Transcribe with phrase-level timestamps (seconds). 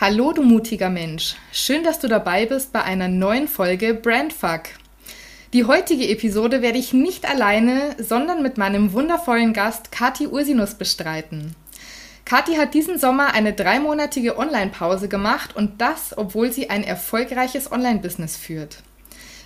[0.00, 1.34] Hallo, du mutiger Mensch.
[1.50, 4.60] Schön, dass du dabei bist bei einer neuen Folge Brandfuck.
[5.52, 11.56] Die heutige Episode werde ich nicht alleine, sondern mit meinem wundervollen Gast Kati Ursinus bestreiten.
[12.24, 18.36] Kathi hat diesen Sommer eine dreimonatige Online-Pause gemacht und das, obwohl sie ein erfolgreiches Online-Business
[18.36, 18.84] führt.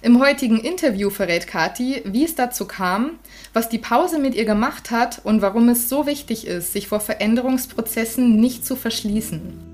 [0.02, 3.12] Im heutigen Interview verrät Kathi, wie es dazu kam,
[3.54, 7.00] was die Pause mit ihr gemacht hat und warum es so wichtig ist, sich vor
[7.00, 9.71] Veränderungsprozessen nicht zu verschließen.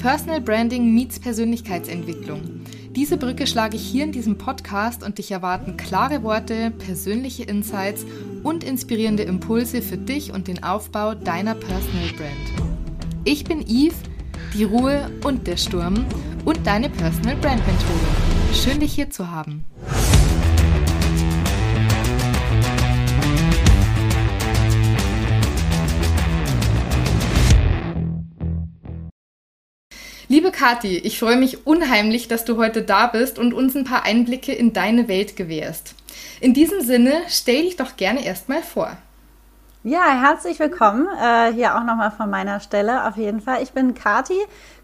[0.00, 2.40] Personal Branding meets Persönlichkeitsentwicklung.
[2.96, 8.06] Diese Brücke schlage ich hier in diesem Podcast und dich erwarten klare Worte, persönliche Insights
[8.42, 13.24] und inspirierende Impulse für dich und den Aufbau deiner Personal Brand.
[13.24, 13.96] Ich bin Yves,
[14.54, 16.06] die Ruhe und der Sturm
[16.46, 18.54] und deine Personal Brand Mentorin.
[18.54, 19.66] Schön dich hier zu haben.
[30.30, 34.04] Liebe Kathi, ich freue mich unheimlich, dass du heute da bist und uns ein paar
[34.04, 35.96] Einblicke in deine Welt gewährst.
[36.40, 38.96] In diesem Sinne, stell dich doch gerne erstmal vor.
[39.82, 41.08] Ja, herzlich willkommen.
[41.20, 43.60] Äh, hier auch nochmal von meiner Stelle auf jeden Fall.
[43.60, 44.38] Ich bin Kati,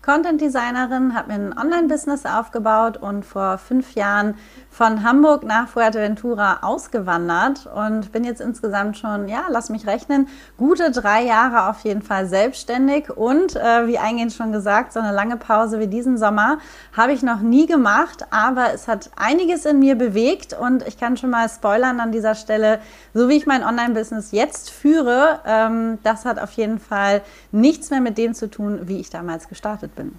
[0.06, 4.36] Content Designerin, habe mir ein Online-Business aufgebaut und vor fünf Jahren
[4.70, 10.92] von Hamburg nach Fuerteventura ausgewandert und bin jetzt insgesamt schon, ja, lass mich rechnen, gute
[10.92, 13.10] drei Jahre auf jeden Fall selbstständig.
[13.10, 16.58] Und äh, wie eingehend schon gesagt, so eine lange Pause wie diesen Sommer
[16.96, 20.52] habe ich noch nie gemacht, aber es hat einiges in mir bewegt.
[20.52, 22.78] Und ich kann schon mal spoilern an dieser Stelle,
[23.12, 28.00] so wie ich mein Online-Business jetzt führe, ähm, das hat auf jeden Fall nichts mehr
[28.00, 30.12] mit dem zu tun, wie ich damals gestartet bin.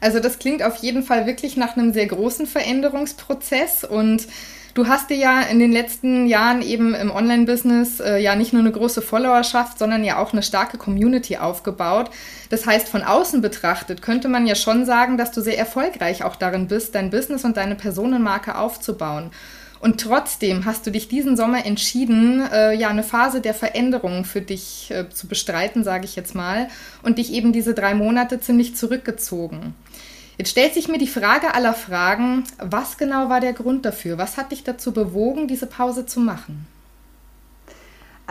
[0.00, 4.26] Also das klingt auf jeden Fall wirklich nach einem sehr großen Veränderungsprozess und
[4.74, 8.62] Du hast dir ja in den letzten Jahren eben im Online-Business äh, ja nicht nur
[8.62, 12.10] eine große Followerschaft, sondern ja auch eine starke Community aufgebaut.
[12.48, 16.36] Das heißt, von außen betrachtet könnte man ja schon sagen, dass du sehr erfolgreich auch
[16.36, 19.30] darin bist, dein Business und deine Personenmarke aufzubauen.
[19.82, 24.40] Und trotzdem hast du dich diesen Sommer entschieden, äh, ja, eine Phase der Veränderung für
[24.40, 26.68] dich äh, zu bestreiten, sage ich jetzt mal,
[27.02, 29.74] und dich eben diese drei Monate ziemlich zurückgezogen.
[30.38, 34.18] Jetzt stellt sich mir die Frage aller Fragen, was genau war der Grund dafür?
[34.18, 36.64] Was hat dich dazu bewogen, diese Pause zu machen?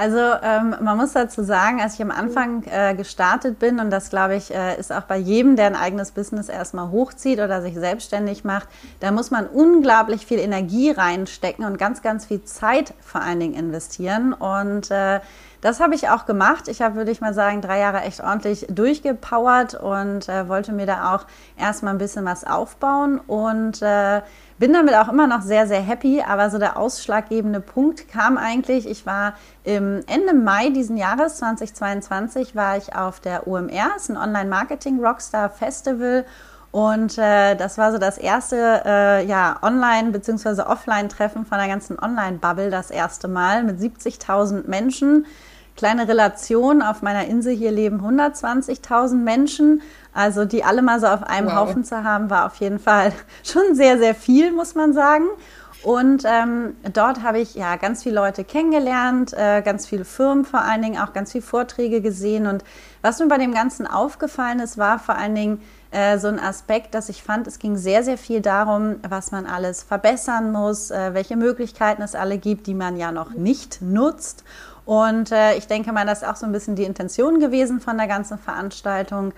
[0.01, 4.09] Also ähm, man muss dazu sagen, als ich am Anfang äh, gestartet bin, und das
[4.09, 7.75] glaube ich äh, ist auch bei jedem, der ein eigenes Business erstmal hochzieht oder sich
[7.75, 8.67] selbstständig macht,
[8.99, 13.53] da muss man unglaublich viel Energie reinstecken und ganz, ganz viel Zeit vor allen Dingen
[13.53, 14.33] investieren.
[14.33, 15.19] Und äh,
[15.61, 16.67] das habe ich auch gemacht.
[16.67, 20.87] Ich habe, würde ich mal sagen, drei Jahre echt ordentlich durchgepowert und äh, wollte mir
[20.87, 21.27] da auch
[21.59, 24.23] erstmal ein bisschen was aufbauen und äh,
[24.61, 26.21] bin damit auch immer noch sehr, sehr happy.
[26.21, 29.33] Aber so der ausschlaggebende Punkt kam eigentlich, ich war
[29.63, 36.25] im Ende Mai diesen Jahres 2022 war ich auf der UMR, ist ein Online-Marketing-Rockstar Festival
[36.69, 40.61] und äh, das war so das erste äh, ja, Online- bzw.
[40.61, 45.25] Offline-Treffen von der ganzen Online-Bubble, das erste Mal mit 70.000 Menschen.
[45.81, 49.81] Kleine Relation, auf meiner Insel hier leben 120.000 Menschen.
[50.13, 51.55] Also die alle mal so auf einem wow.
[51.55, 53.11] Haufen zu haben, war auf jeden Fall
[53.43, 55.25] schon sehr, sehr viel, muss man sagen.
[55.81, 60.61] Und ähm, dort habe ich ja ganz viele Leute kennengelernt, äh, ganz viele Firmen vor
[60.61, 62.45] allen Dingen, auch ganz viele Vorträge gesehen.
[62.45, 62.63] Und
[63.01, 66.93] was mir bei dem Ganzen aufgefallen ist, war vor allen Dingen äh, so ein Aspekt,
[66.93, 71.15] dass ich fand, es ging sehr, sehr viel darum, was man alles verbessern muss, äh,
[71.15, 74.43] welche Möglichkeiten es alle gibt, die man ja noch nicht nutzt.
[74.85, 77.97] Und äh, ich denke mal, das ist auch so ein bisschen die Intention gewesen von
[77.97, 79.33] der ganzen Veranstaltung.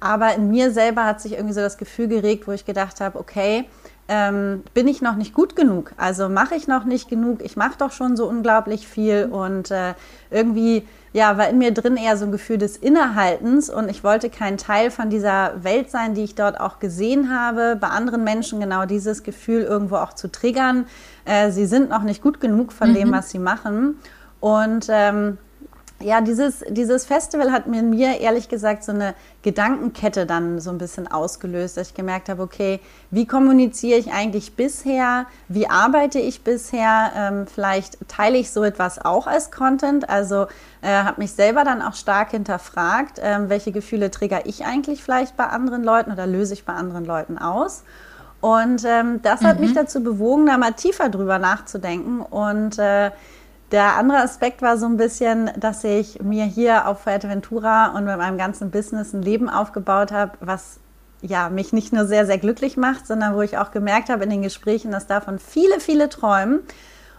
[0.00, 3.18] Aber in mir selber hat sich irgendwie so das Gefühl geregt, wo ich gedacht habe,
[3.18, 3.64] okay,
[4.08, 5.92] ähm, bin ich noch nicht gut genug?
[5.96, 7.42] Also mache ich noch nicht genug?
[7.42, 9.94] Ich mache doch schon so unglaublich viel und äh,
[10.30, 14.30] irgendwie ja, war in mir drin eher so ein Gefühl des Innehaltens und ich wollte
[14.30, 17.76] kein Teil von dieser Welt sein, die ich dort auch gesehen habe.
[17.76, 20.86] Bei anderen Menschen genau dieses Gefühl irgendwo auch zu triggern.
[21.24, 22.94] Äh, sie sind noch nicht gut genug von mhm.
[22.94, 23.98] dem, was sie machen.
[24.40, 25.38] Und ähm,
[26.00, 30.78] ja, dieses, dieses Festival hat mir, mir ehrlich gesagt so eine Gedankenkette dann so ein
[30.78, 32.78] bisschen ausgelöst, dass ich gemerkt habe, okay,
[33.10, 35.26] wie kommuniziere ich eigentlich bisher?
[35.48, 37.10] Wie arbeite ich bisher?
[37.16, 40.08] Ähm, vielleicht teile ich so etwas auch als Content.
[40.08, 40.46] Also
[40.82, 45.36] äh, habe mich selber dann auch stark hinterfragt, äh, welche Gefühle trigger ich eigentlich vielleicht
[45.36, 47.82] bei anderen Leuten oder löse ich bei anderen Leuten aus?
[48.40, 49.64] Und ähm, das hat mhm.
[49.64, 53.10] mich dazu bewogen, da mal tiefer drüber nachzudenken und äh,
[53.70, 58.16] der andere Aspekt war so ein bisschen, dass ich mir hier auf Fuerteventura und mit
[58.16, 60.80] meinem ganzen Business ein Leben aufgebaut habe, was
[61.20, 64.30] ja, mich nicht nur sehr, sehr glücklich macht, sondern wo ich auch gemerkt habe in
[64.30, 66.60] den Gesprächen, dass davon viele, viele träumen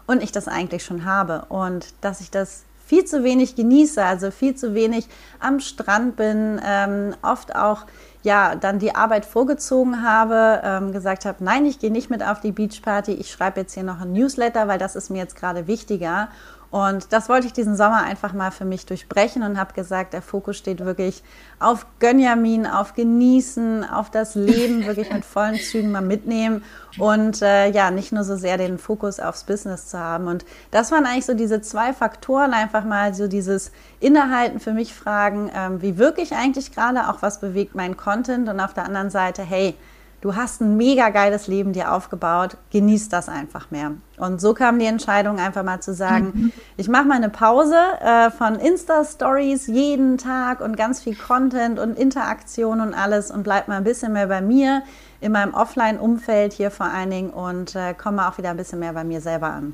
[0.07, 1.46] und ich das eigentlich schon habe.
[1.50, 5.07] Und dass ich das viel zu wenig genieße, also viel zu wenig
[5.40, 7.86] am Strand bin, ähm, oft auch
[8.24, 12.42] ja, dann die Arbeit vorgezogen habe, ähm, gesagt habe, nein, ich gehe nicht mit auf
[12.42, 15.68] die Beachparty, ich schreibe jetzt hier noch ein Newsletter, weil das ist mir jetzt gerade
[15.68, 16.30] wichtiger.
[16.71, 20.21] Und das wollte ich diesen Sommer einfach mal für mich durchbrechen und habe gesagt, der
[20.21, 21.24] Fokus steht wirklich
[21.60, 26.63] auf Gönjamin, auf Genießen, auf das Leben, wirklich mit vollen Zügen mal mitnehmen
[27.00, 30.27] und äh, ja, nicht nur so sehr den Fokus aufs Business zu haben.
[30.27, 34.94] Und das waren eigentlich so diese zwei Faktoren, einfach mal so dieses Innehalten für mich
[34.94, 38.86] fragen, ähm, wie wirke ich eigentlich gerade, auch was bewegt mein Content und auf der
[38.86, 39.75] anderen Seite, hey,
[40.21, 43.94] du hast ein mega geiles Leben dir aufgebaut, genieß das einfach mehr.
[44.18, 46.51] Und so kam die Entscheidung einfach mal zu sagen, mhm.
[46.77, 51.98] ich mache mal eine Pause äh, von Insta-Stories jeden Tag und ganz viel Content und
[51.98, 54.83] Interaktion und alles und bleib mal ein bisschen mehr bei mir,
[55.21, 58.94] in meinem Offline-Umfeld hier vor allen Dingen und äh, komme auch wieder ein bisschen mehr
[58.94, 59.74] bei mir selber an.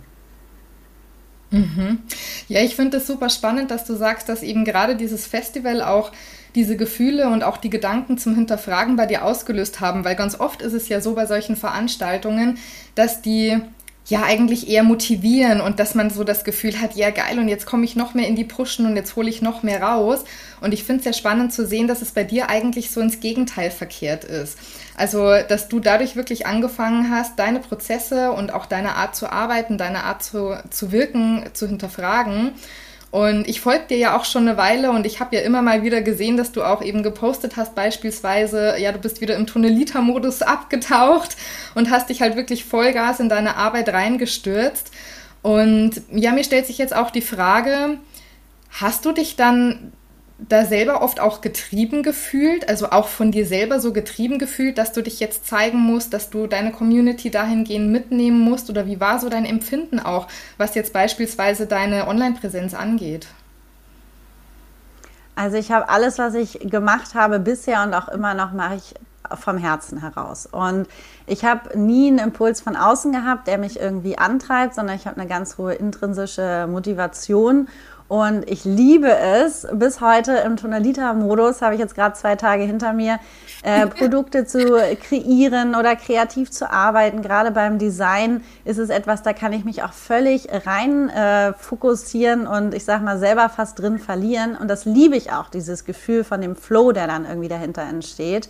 [1.51, 1.99] Mhm.
[2.47, 6.11] Ja, ich finde es super spannend, dass du sagst, dass eben gerade dieses Festival auch
[6.55, 10.61] diese Gefühle und auch die Gedanken zum Hinterfragen bei dir ausgelöst haben, weil ganz oft
[10.61, 12.57] ist es ja so bei solchen Veranstaltungen,
[12.95, 13.59] dass die
[14.07, 17.65] ja eigentlich eher motivieren und dass man so das Gefühl hat, ja geil und jetzt
[17.65, 20.23] komme ich noch mehr in die Pushen und jetzt hole ich noch mehr raus.
[20.61, 23.19] Und ich finde es sehr spannend zu sehen, dass es bei dir eigentlich so ins
[23.19, 24.59] Gegenteil verkehrt ist.
[24.95, 29.77] Also, dass du dadurch wirklich angefangen hast, deine Prozesse und auch deine Art zu arbeiten,
[29.77, 32.51] deine Art zu, zu wirken, zu hinterfragen
[33.15, 35.83] und ich folge dir ja auch schon eine Weile und ich habe ja immer mal
[35.83, 40.41] wieder gesehen, dass du auch eben gepostet hast, beispielsweise, ja, du bist wieder im Tunnelita-Modus
[40.41, 41.37] abgetaucht
[41.75, 44.91] und hast dich halt wirklich Vollgas in deine Arbeit reingestürzt.
[45.41, 47.99] Und ja, mir stellt sich jetzt auch die Frage,
[48.69, 49.93] hast du dich dann
[50.37, 54.91] da selber oft auch getrieben gefühlt, also auch von dir selber so getrieben gefühlt, dass
[54.91, 58.69] du dich jetzt zeigen musst, dass du deine Community dahingehend mitnehmen musst?
[58.69, 60.27] Oder wie war so dein Empfinden auch,
[60.57, 63.27] was jetzt beispielsweise deine Online-Präsenz angeht?
[65.35, 68.93] Also ich habe alles, was ich gemacht habe bisher und auch immer noch mache ich
[69.39, 70.45] vom Herzen heraus.
[70.45, 70.87] Und
[71.27, 75.19] ich habe nie einen Impuls von außen gehabt, der mich irgendwie antreibt, sondern ich habe
[75.19, 77.67] eine ganz hohe intrinsische Motivation
[78.07, 82.93] und ich liebe es, bis heute im Tonalita-Modus, habe ich jetzt gerade zwei Tage hinter
[82.93, 83.19] mir,
[83.63, 87.23] äh, Produkte zu kreieren oder kreativ zu arbeiten.
[87.23, 92.45] Gerade beim Design ist es etwas, da kann ich mich auch völlig rein äh, fokussieren
[92.45, 94.55] und ich sage mal selber fast drin verlieren.
[94.55, 98.49] Und das liebe ich auch, dieses Gefühl von dem Flow, der dann irgendwie dahinter entsteht.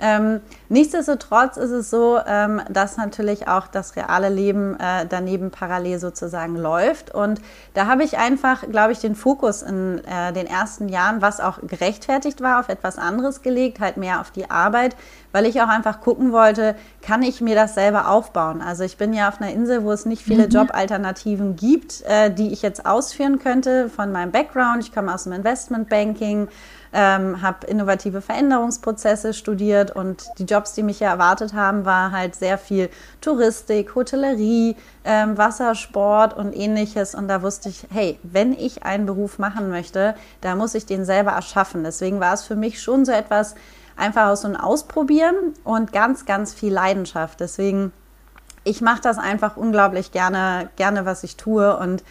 [0.00, 5.98] Ähm, nichtsdestotrotz ist es so, ähm, dass natürlich auch das reale Leben äh, daneben parallel
[5.98, 7.14] sozusagen läuft.
[7.14, 7.40] Und
[7.74, 11.58] da habe ich einfach, glaube ich, den Fokus in äh, den ersten Jahren, was auch
[11.62, 14.96] gerechtfertigt war, auf etwas anderes gelegt, halt mehr auf die Arbeit,
[15.32, 18.62] weil ich auch einfach gucken wollte, kann ich mir das selber aufbauen?
[18.62, 20.50] Also ich bin ja auf einer Insel, wo es nicht viele mhm.
[20.50, 24.82] Jobalternativen gibt, äh, die ich jetzt ausführen könnte von meinem Background.
[24.82, 26.48] Ich komme aus dem Investmentbanking
[26.92, 32.34] ähm, habe innovative Veränderungsprozesse studiert und die Jobs, die mich hier erwartet haben, war halt
[32.34, 32.90] sehr viel
[33.20, 37.14] Touristik, Hotellerie, ähm, Wassersport und ähnliches.
[37.14, 41.04] Und da wusste ich, hey, wenn ich einen Beruf machen möchte, da muss ich den
[41.04, 41.84] selber erschaffen.
[41.84, 43.54] Deswegen war es für mich schon so etwas
[43.96, 47.38] einfach aus ein Ausprobieren und ganz, ganz viel Leidenschaft.
[47.38, 47.92] Deswegen,
[48.64, 52.02] ich mache das einfach unglaublich gerne, gerne, was ich tue und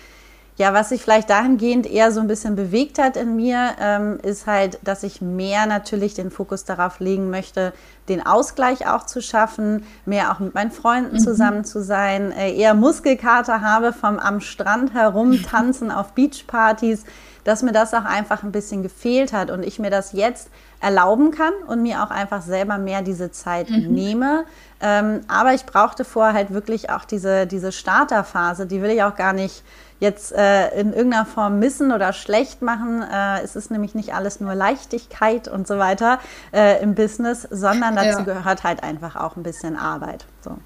[0.60, 4.46] ja, was sich vielleicht dahingehend eher so ein bisschen bewegt hat in mir, ähm, ist
[4.46, 7.72] halt, dass ich mehr natürlich den Fokus darauf legen möchte,
[8.10, 11.20] den Ausgleich auch zu schaffen, mehr auch mit meinen Freunden mhm.
[11.20, 17.06] zusammen zu sein, äh, eher Muskelkater habe vom am Strand herumtanzen auf Beachpartys,
[17.46, 20.50] dass mir das auch einfach ein bisschen gefehlt hat und ich mir das jetzt
[20.82, 23.94] erlauben kann und mir auch einfach selber mehr diese Zeit mhm.
[23.94, 24.44] nehme.
[24.82, 29.16] Ähm, aber ich brauchte vorher halt wirklich auch diese, diese Starterphase, die will ich auch
[29.16, 29.64] gar nicht
[30.00, 33.04] jetzt äh, in irgendeiner Form missen oder schlecht machen.
[33.04, 36.20] Äh, es ist nämlich nicht alles nur Leichtigkeit und so weiter
[36.54, 38.22] äh, im Business, sondern dazu ja.
[38.22, 40.26] gehört halt einfach auch ein bisschen Arbeit.
[40.42, 40.58] So.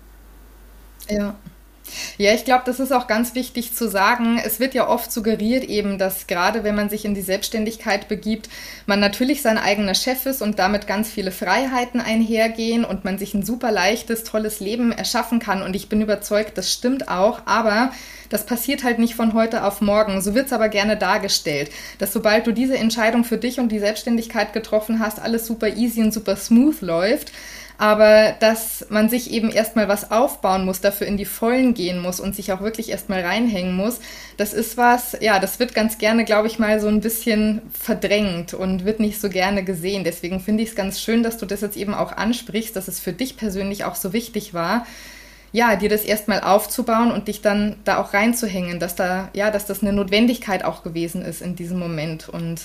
[1.07, 1.33] Ja.
[2.17, 4.39] Ja, ich glaube, das ist auch ganz wichtig zu sagen.
[4.43, 8.49] Es wird ja oft suggeriert eben, dass gerade wenn man sich in die Selbstständigkeit begibt,
[8.85, 13.33] man natürlich sein eigener Chef ist und damit ganz viele Freiheiten einhergehen und man sich
[13.33, 15.61] ein super leichtes, tolles Leben erschaffen kann.
[15.61, 17.41] Und ich bin überzeugt, das stimmt auch.
[17.45, 17.91] Aber
[18.29, 20.21] das passiert halt nicht von heute auf morgen.
[20.21, 23.79] So wird es aber gerne dargestellt, dass sobald du diese Entscheidung für dich und die
[23.79, 27.31] Selbstständigkeit getroffen hast, alles super easy und super smooth läuft
[27.77, 32.19] aber dass man sich eben erstmal was aufbauen muss, dafür in die Vollen gehen muss
[32.19, 33.99] und sich auch wirklich erstmal reinhängen muss,
[34.37, 38.53] das ist was, ja, das wird ganz gerne, glaube ich, mal so ein bisschen verdrängt
[38.53, 40.03] und wird nicht so gerne gesehen.
[40.03, 42.99] Deswegen finde ich es ganz schön, dass du das jetzt eben auch ansprichst, dass es
[42.99, 44.85] für dich persönlich auch so wichtig war,
[45.51, 49.67] ja, dir das erstmal aufzubauen und dich dann da auch reinzuhängen, dass da, ja, dass
[49.67, 52.61] das eine Notwendigkeit auch gewesen ist in diesem Moment und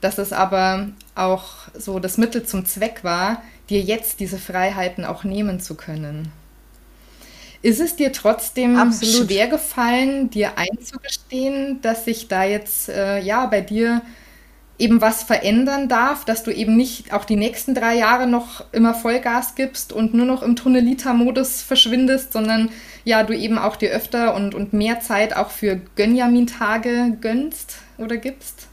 [0.00, 1.46] dass es aber auch
[1.76, 6.32] so das Mittel zum Zweck war, dir jetzt diese Freiheiten auch nehmen zu können.
[7.60, 9.26] Ist es dir trotzdem Absolut.
[9.26, 14.02] schwer gefallen, dir einzugestehen, dass sich da jetzt äh, ja bei dir
[14.78, 18.94] eben was verändern darf, dass du eben nicht auch die nächsten drei Jahre noch immer
[18.94, 22.70] Vollgas gibst und nur noch im Tunnelita-Modus verschwindest, sondern
[23.04, 28.16] ja, du eben auch dir öfter und, und mehr Zeit auch für Gönjamin-Tage gönnst oder
[28.18, 28.67] gibst?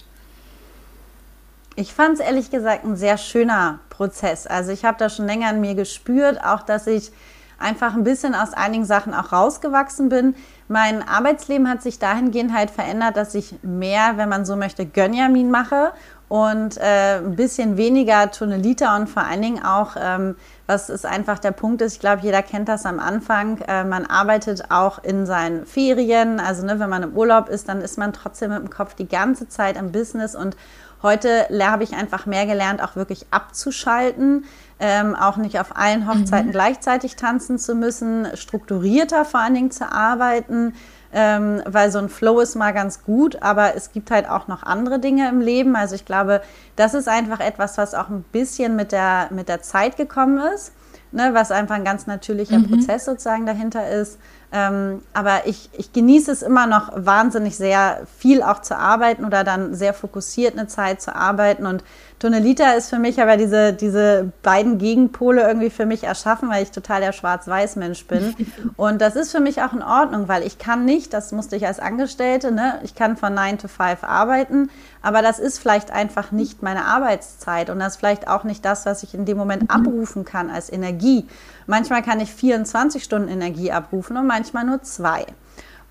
[1.78, 4.48] Ich fand es ehrlich gesagt ein sehr schöner Prozess.
[4.48, 7.12] Also ich habe da schon länger an mir gespürt, auch dass ich
[7.60, 10.36] einfach ein bisschen aus einigen Sachen auch rausgewachsen bin.
[10.70, 15.52] Mein Arbeitsleben hat sich dahingehend halt verändert, dass ich mehr, wenn man so möchte, Gönjamin
[15.52, 15.92] mache
[16.30, 20.36] und äh, ein bisschen weniger Tunnelita und vor allen Dingen auch, ähm,
[20.68, 24.06] was ist einfach der Punkt ist, ich glaube, jeder kennt das am Anfang, äh, man
[24.06, 28.12] arbeitet auch in seinen Ferien, also ne, wenn man im Urlaub ist, dann ist man
[28.12, 30.58] trotzdem mit dem Kopf die ganze Zeit am Business und
[31.04, 34.46] heute habe ich einfach mehr gelernt, auch wirklich abzuschalten
[34.80, 36.52] ähm, auch nicht auf allen Hochzeiten mhm.
[36.52, 40.74] gleichzeitig tanzen zu müssen, strukturierter vor allen Dingen zu arbeiten,
[41.14, 44.64] ähm, weil so ein Flow ist mal ganz gut, aber es gibt halt auch noch
[44.64, 45.76] andere Dinge im Leben.
[45.78, 46.42] Also ich glaube,
[46.76, 50.74] das ist einfach etwas, was auch ein bisschen mit der, mit der Zeit gekommen ist,
[51.14, 52.70] ne, was einfach ein ganz natürlicher mhm.
[52.70, 54.20] Prozess sozusagen dahinter ist.
[54.52, 59.44] Ähm, aber ich, ich genieße es immer noch wahnsinnig sehr, viel auch zu arbeiten oder
[59.44, 61.84] dann sehr fokussiert eine Zeit zu arbeiten und
[62.20, 66.72] Tonelita ist für mich aber diese, diese beiden Gegenpole irgendwie für mich erschaffen, weil ich
[66.72, 68.34] total der Schwarz-Weiß-Mensch bin.
[68.78, 71.68] Und das ist für mich auch in Ordnung, weil ich kann nicht, das musste ich
[71.68, 74.70] als Angestellte, ne, ich kann von 9 to 5 arbeiten,
[75.02, 78.86] aber das ist vielleicht einfach nicht meine Arbeitszeit und das ist vielleicht auch nicht das,
[78.86, 81.28] was ich in dem Moment abrufen kann als Energie.
[81.68, 85.26] Manchmal kann ich 24 Stunden Energie abrufen und manchmal nur zwei.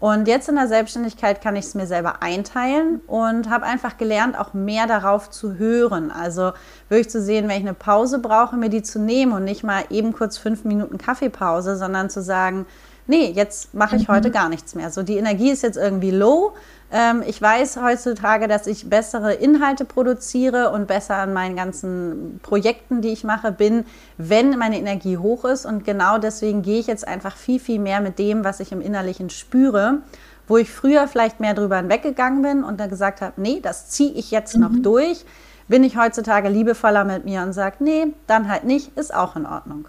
[0.01, 4.39] Und jetzt in der Selbstständigkeit kann ich es mir selber einteilen und habe einfach gelernt,
[4.39, 6.11] auch mehr darauf zu hören.
[6.11, 6.53] Also
[6.89, 9.85] wirklich zu sehen, wenn ich eine Pause brauche, mir die zu nehmen und nicht mal
[9.89, 12.67] eben kurz fünf Minuten Kaffeepause, sondern zu sagen,
[13.07, 14.13] nee, jetzt mache ich mhm.
[14.13, 14.91] heute gar nichts mehr.
[14.91, 16.53] So die Energie ist jetzt irgendwie low,
[16.93, 23.01] ähm, ich weiß heutzutage, dass ich bessere Inhalte produziere und besser an meinen ganzen Projekten,
[23.01, 23.85] die ich mache, bin,
[24.17, 25.67] wenn meine Energie hoch ist.
[25.67, 28.81] Und genau deswegen gehe ich jetzt einfach viel, viel mehr mit dem, was ich im
[28.81, 30.03] Innerlichen spüre
[30.47, 34.13] wo ich früher vielleicht mehr drüber hinweggegangen bin und dann gesagt habe, nee, das ziehe
[34.13, 34.63] ich jetzt mhm.
[34.63, 35.25] noch durch,
[35.69, 39.47] bin ich heutzutage liebevoller mit mir und sage, nee, dann halt nicht, ist auch in
[39.47, 39.89] Ordnung.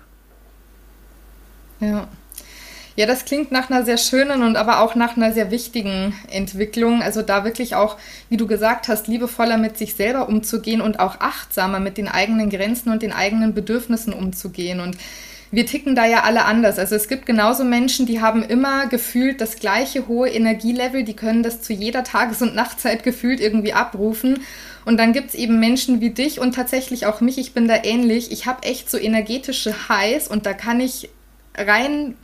[1.79, 2.07] Ja.
[2.97, 7.01] Ja, das klingt nach einer sehr schönen und aber auch nach einer sehr wichtigen Entwicklung.
[7.01, 7.97] Also da wirklich auch,
[8.29, 12.49] wie du gesagt hast, liebevoller mit sich selber umzugehen und auch achtsamer mit den eigenen
[12.49, 14.79] Grenzen und den eigenen Bedürfnissen umzugehen.
[14.79, 14.97] Und
[15.51, 16.79] wir ticken da ja alle anders.
[16.79, 21.43] Also es gibt genauso Menschen, die haben immer gefühlt das gleiche hohe Energielevel, die können
[21.43, 24.39] das zu jeder Tages- und Nachtzeit gefühlt irgendwie abrufen.
[24.85, 28.31] Und dann gibt's eben Menschen wie dich und tatsächlich auch mich, ich bin da ähnlich.
[28.31, 31.09] Ich habe echt so energetische Highs und da kann ich
[31.57, 32.15] rein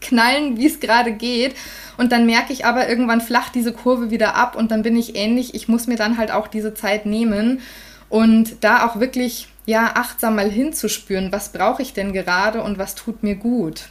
[0.00, 1.54] knallen, wie es gerade geht.
[1.96, 5.16] Und dann merke ich aber, irgendwann flacht diese Kurve wieder ab und dann bin ich
[5.16, 5.54] ähnlich.
[5.54, 7.60] Ich muss mir dann halt auch diese Zeit nehmen
[8.08, 12.94] und da auch wirklich, ja, achtsam mal hinzuspüren, was brauche ich denn gerade und was
[12.94, 13.88] tut mir gut.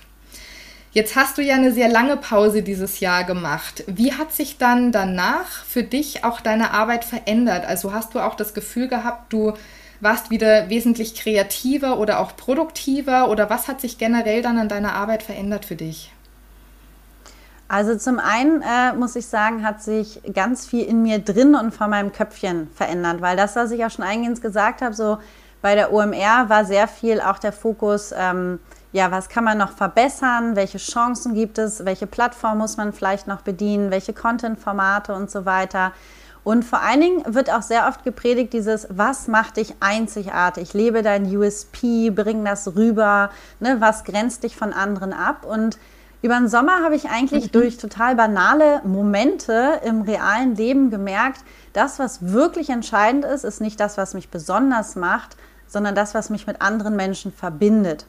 [0.91, 3.83] Jetzt hast du ja eine sehr lange Pause dieses Jahr gemacht.
[3.85, 7.63] Wie hat sich dann danach für dich auch deine Arbeit verändert?
[7.65, 9.53] Also hast du auch das Gefühl gehabt, du
[10.01, 14.93] warst wieder wesentlich kreativer oder auch produktiver oder was hat sich generell dann an deiner
[14.93, 16.11] Arbeit verändert für dich?
[17.67, 21.71] Also zum einen äh, muss ich sagen, hat sich ganz viel in mir drin und
[21.71, 25.19] von meinem Köpfchen verändert, weil das, was ich ja schon eingehend gesagt habe, so
[25.61, 28.59] bei der OMR war sehr viel auch der Fokus, ähm,
[28.91, 33.27] ja, was kann man noch verbessern, welche Chancen gibt es, welche Plattform muss man vielleicht
[33.27, 35.91] noch bedienen, welche Content-Formate und so weiter.
[36.43, 40.73] Und vor allen Dingen wird auch sehr oft gepredigt dieses, was macht dich einzigartig?
[40.73, 43.29] Lebe dein USP, bring das rüber,
[43.59, 43.77] ne?
[43.79, 45.45] was grenzt dich von anderen ab?
[45.45, 45.77] Und
[46.21, 47.51] über den Sommer habe ich eigentlich mhm.
[47.51, 51.41] durch total banale Momente im realen Leben gemerkt,
[51.73, 56.29] das, was wirklich entscheidend ist, ist nicht das, was mich besonders macht, sondern das, was
[56.29, 58.05] mich mit anderen Menschen verbindet.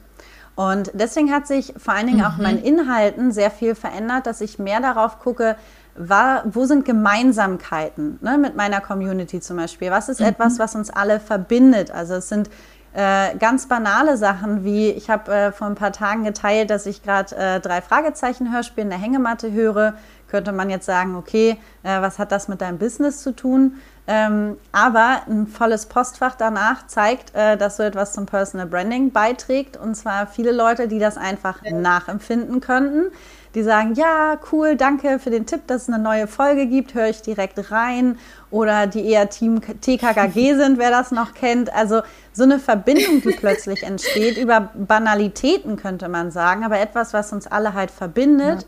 [0.55, 2.25] Und deswegen hat sich vor allen Dingen mhm.
[2.25, 5.55] auch in meinen Inhalten sehr viel verändert, dass ich mehr darauf gucke,
[5.95, 9.91] war, wo sind Gemeinsamkeiten ne, mit meiner Community zum Beispiel?
[9.91, 10.27] Was ist mhm.
[10.27, 11.91] etwas, was uns alle verbindet?
[11.91, 12.49] Also es sind
[12.93, 17.03] äh, ganz banale Sachen wie, ich habe äh, vor ein paar Tagen geteilt, dass ich
[17.03, 19.93] gerade äh, drei Fragezeichen Hörspiel in der Hängematte höre.
[20.27, 23.75] Könnte man jetzt sagen, okay, äh, was hat das mit deinem Business zu tun?
[24.07, 29.77] Ähm, aber ein volles Postfach danach zeigt, äh, dass so etwas zum Personal Branding beiträgt.
[29.77, 31.73] Und zwar viele Leute, die das einfach ja.
[31.73, 33.11] nachempfinden könnten.
[33.53, 37.09] Die sagen, ja, cool, danke für den Tipp, dass es eine neue Folge gibt, höre
[37.09, 38.17] ich direkt rein.
[38.49, 41.73] Oder die eher Team TKKG sind, wer das noch kennt.
[41.73, 47.33] Also so eine Verbindung, die plötzlich entsteht, über Banalitäten könnte man sagen, aber etwas, was
[47.33, 48.61] uns alle halt verbindet.
[48.61, 48.67] Ja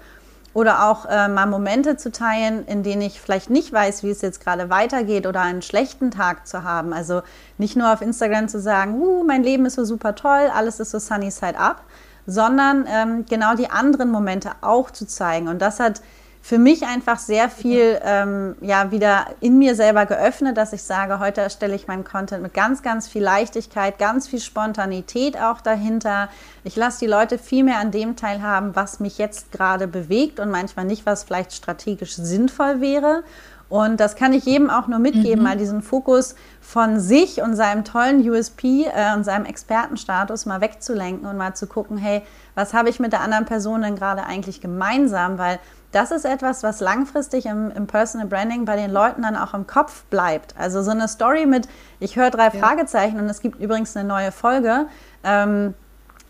[0.53, 4.21] oder auch äh, mal Momente zu teilen, in denen ich vielleicht nicht weiß, wie es
[4.21, 6.93] jetzt gerade weitergeht oder einen schlechten Tag zu haben.
[6.93, 7.21] Also
[7.57, 10.91] nicht nur auf Instagram zu sagen, uh, mein Leben ist so super toll, alles ist
[10.91, 11.81] so sunny side up,
[12.25, 15.47] sondern ähm, genau die anderen Momente auch zu zeigen.
[15.47, 16.01] Und das hat
[16.43, 21.19] für mich einfach sehr viel ähm, ja wieder in mir selber geöffnet, dass ich sage,
[21.19, 26.27] heute erstelle ich meinen Content mit ganz, ganz viel Leichtigkeit, ganz viel Spontanität auch dahinter.
[26.65, 30.51] Ich lasse die Leute viel mehr an dem teilhaben, was mich jetzt gerade bewegt und
[30.51, 33.23] manchmal nicht, was vielleicht strategisch sinnvoll wäre.
[33.69, 35.43] Und das kann ich jedem auch nur mitgeben, mhm.
[35.43, 41.27] mal diesen Fokus von sich und seinem tollen USP äh, und seinem Expertenstatus mal wegzulenken
[41.27, 42.23] und mal zu gucken, hey,
[42.55, 45.37] was habe ich mit der anderen Person denn gerade eigentlich gemeinsam?
[45.37, 45.59] Weil
[45.91, 49.67] das ist etwas, was langfristig im, im, Personal Branding bei den Leuten dann auch im
[49.67, 50.55] Kopf bleibt.
[50.57, 51.67] Also so eine Story mit,
[51.99, 52.51] ich höre drei ja.
[52.51, 54.87] Fragezeichen und es gibt übrigens eine neue Folge.
[55.23, 55.75] Ähm,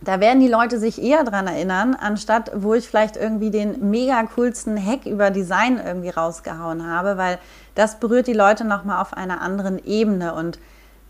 [0.04, 4.22] da werden die Leute sich eher dran erinnern, anstatt wo ich vielleicht irgendwie den mega
[4.36, 7.40] coolsten Hack über Design irgendwie rausgehauen habe, weil
[7.76, 10.60] das berührt die Leute nochmal auf einer anderen Ebene und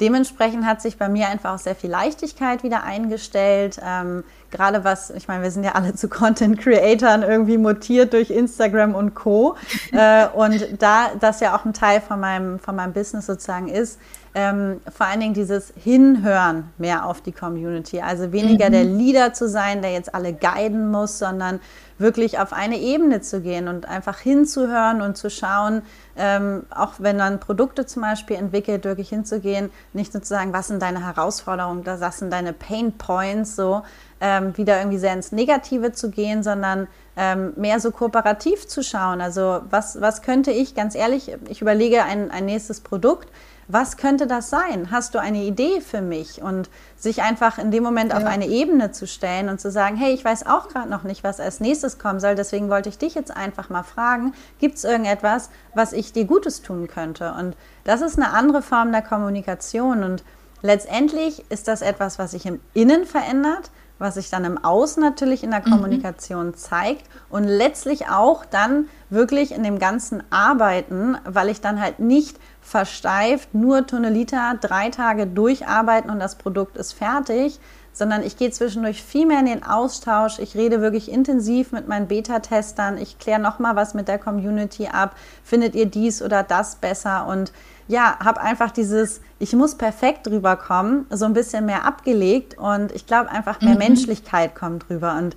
[0.02, 3.80] dementsprechend hat sich bei mir einfach auch sehr viel Leichtigkeit wieder eingestellt.
[3.86, 8.30] Ähm, gerade was, ich meine, wir sind ja alle zu Content Creatoren irgendwie mutiert durch
[8.30, 9.56] Instagram und Co.
[9.92, 14.00] äh, und da das ja auch ein Teil von meinem, von meinem Business sozusagen ist,
[14.36, 18.02] ähm, vor allen Dingen dieses Hinhören mehr auf die Community.
[18.02, 18.72] Also weniger mhm.
[18.72, 21.60] der Leader zu sein, der jetzt alle guiden muss, sondern
[22.00, 25.84] wirklich auf eine Ebene zu gehen und einfach hinzuhören und zu schauen,
[26.18, 30.68] ähm, auch wenn man Produkte zum Beispiel entwickelt, wirklich hinzugehen, nicht nur zu sagen, was
[30.68, 33.84] sind deine Herausforderungen, was sind deine Pain Points, so
[34.20, 39.22] ähm, wieder irgendwie sehr ins Negative zu gehen, sondern ähm, mehr so kooperativ zu schauen.
[39.22, 43.30] Also was, was könnte ich, ganz ehrlich, ich überlege ein, ein nächstes Produkt,
[43.68, 44.90] was könnte das sein?
[44.92, 46.42] Hast du eine Idee für mich?
[46.42, 48.18] Und sich einfach in dem Moment ja.
[48.18, 51.24] auf eine Ebene zu stellen und zu sagen, hey, ich weiß auch gerade noch nicht,
[51.24, 54.84] was als nächstes kommen soll, deswegen wollte ich dich jetzt einfach mal fragen, gibt es
[54.84, 57.34] irgendetwas, was ich dir Gutes tun könnte?
[57.38, 60.24] Und das ist eine andere Form der Kommunikation und
[60.62, 65.44] letztendlich ist das etwas, was sich im Innen verändert, was sich dann im Außen natürlich
[65.44, 65.72] in der mhm.
[65.72, 66.56] Kommunikation mhm.
[66.56, 72.38] zeigt und letztlich auch dann wirklich in dem ganzen Arbeiten, weil ich dann halt nicht
[72.64, 77.60] versteift nur Tunnelita drei Tage durcharbeiten und das Produkt ist fertig,
[77.92, 80.40] sondern ich gehe zwischendurch viel mehr in den Austausch.
[80.40, 82.98] Ich rede wirklich intensiv mit meinen Beta-Testern.
[82.98, 85.16] Ich kläre nochmal was mit der Community ab.
[85.44, 87.28] Findet ihr dies oder das besser?
[87.28, 87.52] Und
[87.88, 93.06] ja, habe einfach dieses, ich muss perfekt rüberkommen, so ein bisschen mehr abgelegt und ich
[93.06, 93.80] glaube einfach mehr mhm.
[93.80, 95.16] Menschlichkeit kommt rüber.
[95.18, 95.36] Und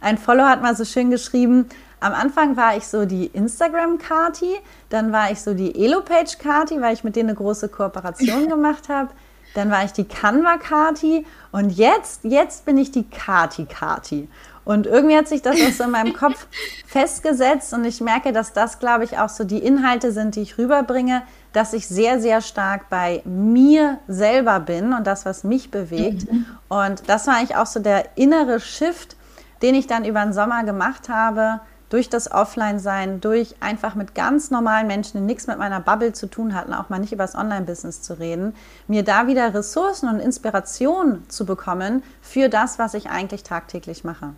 [0.00, 1.66] ein Follower hat mal so schön geschrieben,
[2.04, 4.56] am Anfang war ich so die Instagram-Kati,
[4.90, 9.08] dann war ich so die Elo-Page-Kati, weil ich mit denen eine große Kooperation gemacht habe.
[9.54, 14.28] Dann war ich die Canva-Kati und jetzt, jetzt bin ich die Kati-Kati.
[14.66, 16.46] Und irgendwie hat sich das auch so in meinem Kopf
[16.86, 20.58] festgesetzt und ich merke, dass das, glaube ich, auch so die Inhalte sind, die ich
[20.58, 21.22] rüberbringe,
[21.54, 26.30] dass ich sehr, sehr stark bei mir selber bin und das, was mich bewegt.
[26.30, 26.44] Mhm.
[26.68, 29.16] Und das war eigentlich auch so der innere Shift,
[29.62, 34.50] den ich dann über den Sommer gemacht habe, durch das Offline-Sein, durch einfach mit ganz
[34.50, 37.34] normalen Menschen, die nichts mit meiner Bubble zu tun hatten, auch mal nicht über das
[37.34, 38.54] Online-Business zu reden,
[38.88, 44.30] mir da wieder Ressourcen und Inspiration zu bekommen für das, was ich eigentlich tagtäglich mache.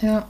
[0.00, 0.26] Ja.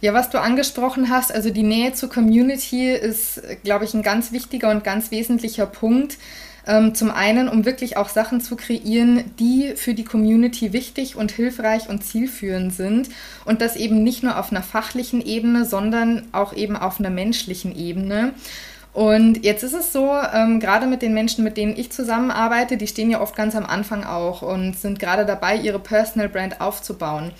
[0.00, 4.32] Ja, was du angesprochen hast, also die Nähe zur Community ist, glaube ich, ein ganz
[4.32, 6.18] wichtiger und ganz wesentlicher Punkt.
[6.66, 11.30] Ähm, zum einen, um wirklich auch Sachen zu kreieren, die für die Community wichtig und
[11.30, 13.10] hilfreich und zielführend sind.
[13.44, 17.76] Und das eben nicht nur auf einer fachlichen Ebene, sondern auch eben auf einer menschlichen
[17.76, 18.32] Ebene.
[18.94, 22.86] Und jetzt ist es so, ähm, gerade mit den Menschen, mit denen ich zusammenarbeite, die
[22.86, 27.32] stehen ja oft ganz am Anfang auch und sind gerade dabei, ihre Personal Brand aufzubauen.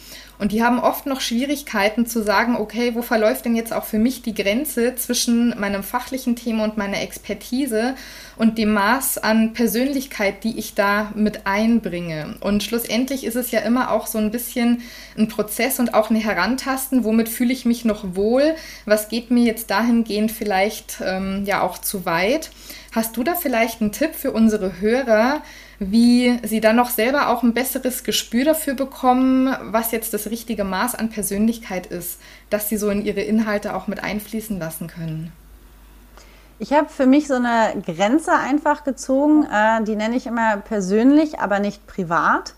[0.45, 3.99] Und die haben oft noch Schwierigkeiten zu sagen, okay, wo verläuft denn jetzt auch für
[3.99, 7.95] mich die Grenze zwischen meinem fachlichen Thema und meiner Expertise
[8.37, 12.37] und dem Maß an Persönlichkeit, die ich da mit einbringe.
[12.41, 14.83] Und schlussendlich ist es ja immer auch so ein bisschen
[15.17, 18.55] ein Prozess und auch eine Herantasten, womit fühle ich mich noch wohl,
[18.85, 22.51] was geht mir jetzt dahingehend vielleicht ähm, ja auch zu weit.
[22.93, 25.41] Hast du da vielleicht einen Tipp für unsere Hörer,
[25.91, 30.65] wie sie dann noch selber auch ein besseres Gespür dafür bekommen, was jetzt das richtige
[30.65, 32.21] Maß an Persönlichkeit ist,
[32.51, 35.33] dass sie so in ihre Inhalte auch mit einfließen lassen können.
[36.59, 41.41] Ich habe für mich so eine Grenze einfach gezogen, äh, die nenne ich immer persönlich,
[41.41, 42.55] aber nicht privat.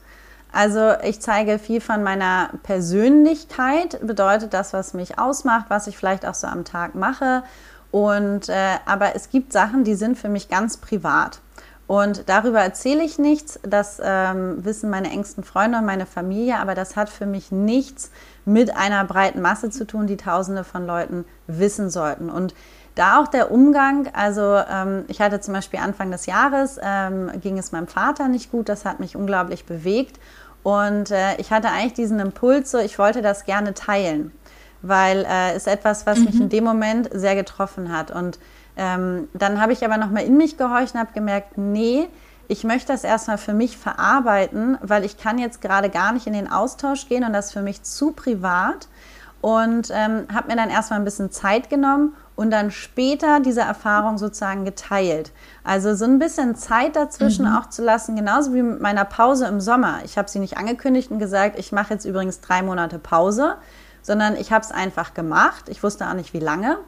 [0.52, 6.26] Also ich zeige viel von meiner Persönlichkeit, bedeutet das, was mich ausmacht, was ich vielleicht
[6.26, 7.42] auch so am Tag mache.
[7.90, 11.40] Und äh, aber es gibt Sachen, die sind für mich ganz privat.
[11.86, 13.60] Und darüber erzähle ich nichts.
[13.62, 18.10] Das ähm, wissen meine engsten Freunde und meine Familie, aber das hat für mich nichts
[18.44, 22.28] mit einer breiten Masse zu tun, die Tausende von Leuten wissen sollten.
[22.28, 22.54] Und
[22.96, 27.58] da auch der Umgang, also ähm, ich hatte zum Beispiel Anfang des Jahres, ähm, ging
[27.58, 30.18] es meinem Vater nicht gut, das hat mich unglaublich bewegt.
[30.62, 34.32] Und äh, ich hatte eigentlich diesen Impuls, so ich wollte das gerne teilen,
[34.82, 36.24] weil äh, es etwas, was mhm.
[36.24, 38.10] mich in dem Moment sehr getroffen hat.
[38.10, 38.40] Und
[38.76, 42.08] ähm, dann habe ich aber nochmal in mich gehorcht und habe gemerkt, nee,
[42.48, 46.32] ich möchte das erstmal für mich verarbeiten, weil ich kann jetzt gerade gar nicht in
[46.32, 48.88] den Austausch gehen und das ist für mich zu privat.
[49.42, 54.18] Und ähm, habe mir dann erstmal ein bisschen Zeit genommen und dann später diese Erfahrung
[54.18, 55.30] sozusagen geteilt.
[55.62, 57.56] Also so ein bisschen Zeit dazwischen mhm.
[57.56, 60.00] auch zu lassen, genauso wie mit meiner Pause im Sommer.
[60.04, 63.56] Ich habe sie nicht angekündigt und gesagt, ich mache jetzt übrigens drei Monate Pause,
[64.02, 65.68] sondern ich habe es einfach gemacht.
[65.68, 66.78] Ich wusste auch nicht, wie lange.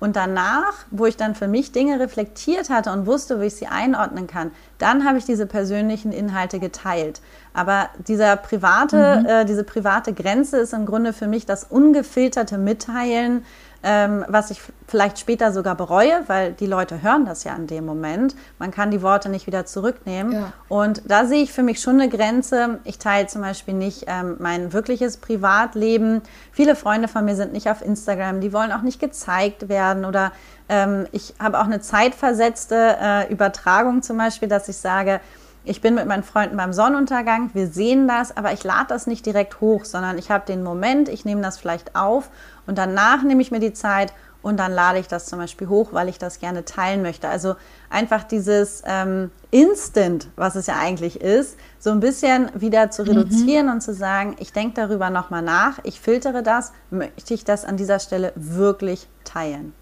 [0.00, 3.66] Und danach, wo ich dann für mich Dinge reflektiert hatte und wusste, wie ich sie
[3.66, 7.20] einordnen kann, dann habe ich diese persönlichen Inhalte geteilt.
[7.52, 9.26] Aber dieser private, mhm.
[9.26, 13.44] äh, diese private Grenze ist im Grunde für mich das ungefilterte Mitteilen
[13.82, 17.86] ähm, was ich vielleicht später sogar bereue, weil die Leute hören das ja in dem
[17.86, 18.34] Moment.
[18.58, 20.32] Man kann die Worte nicht wieder zurücknehmen.
[20.32, 20.52] Ja.
[20.68, 22.80] Und da sehe ich für mich schon eine Grenze.
[22.84, 26.22] Ich teile zum Beispiel nicht ähm, mein wirkliches Privatleben.
[26.52, 30.32] Viele Freunde von mir sind nicht auf Instagram, die wollen auch nicht gezeigt werden oder
[30.68, 35.20] ähm, ich habe auch eine zeitversetzte äh, Übertragung zum Beispiel, dass ich sage,
[35.64, 39.26] ich bin mit meinen Freunden beim Sonnenuntergang, wir sehen das, aber ich lade das nicht
[39.26, 42.30] direkt hoch, sondern ich habe den Moment, ich nehme das vielleicht auf
[42.66, 45.92] und danach nehme ich mir die Zeit und dann lade ich das zum Beispiel hoch,
[45.92, 47.28] weil ich das gerne teilen möchte.
[47.28, 47.56] Also
[47.90, 53.66] einfach dieses ähm, Instant, was es ja eigentlich ist, so ein bisschen wieder zu reduzieren
[53.66, 53.72] mhm.
[53.72, 57.76] und zu sagen, ich denke darüber nochmal nach, ich filtere das, möchte ich das an
[57.76, 59.74] dieser Stelle wirklich teilen.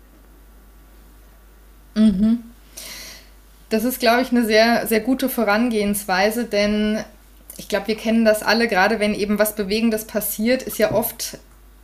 [1.94, 2.42] Mhm.
[3.70, 7.04] Das ist, glaube ich, eine sehr, sehr gute Vorangehensweise, denn
[7.58, 11.38] ich glaube, wir kennen das alle, gerade wenn eben was Bewegendes passiert, ist ja oft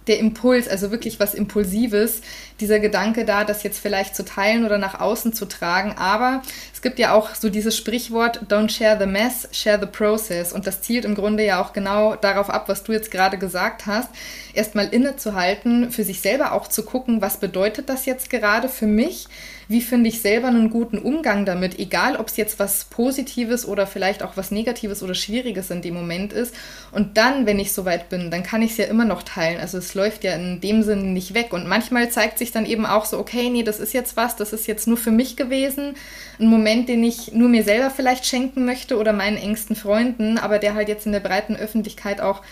[0.06, 2.20] der Impuls, also wirklich was Impulsives,
[2.60, 5.94] dieser Gedanke da, das jetzt vielleicht zu teilen oder nach außen zu tragen.
[5.96, 6.42] Aber
[6.72, 10.52] es gibt ja auch so dieses Sprichwort, don't share the mess, share the process.
[10.52, 13.86] Und das zielt im Grunde ja auch genau darauf ab, was du jetzt gerade gesagt
[13.86, 14.10] hast.
[14.52, 19.28] Erstmal innezuhalten, für sich selber auch zu gucken, was bedeutet das jetzt gerade für mich?
[19.68, 23.86] Wie finde ich selber einen guten Umgang damit, egal ob es jetzt was Positives oder
[23.86, 26.54] vielleicht auch was Negatives oder Schwieriges in dem Moment ist.
[26.92, 29.60] Und dann, wenn ich soweit bin, dann kann ich es ja immer noch teilen.
[29.60, 31.52] Also es läuft ja in dem Sinne nicht weg.
[31.52, 34.52] Und manchmal zeigt sich dann eben auch so, okay, nee, das ist jetzt was, das
[34.52, 35.94] ist jetzt nur für mich gewesen.
[36.38, 40.58] Ein Moment, den ich nur mir selber vielleicht schenken möchte oder meinen engsten Freunden, aber
[40.58, 42.42] der halt jetzt in der breiten Öffentlichkeit auch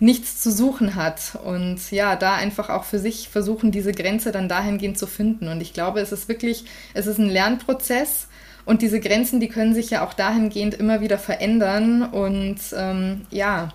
[0.00, 1.38] nichts zu suchen hat.
[1.44, 5.48] Und ja, da einfach auch für sich versuchen, diese Grenze dann dahingehend zu finden.
[5.48, 8.26] Und ich glaube, es ist wirklich, es ist ein Lernprozess.
[8.64, 13.72] Und diese Grenzen, die können sich ja auch dahingehend immer wieder verändern und ähm, ja,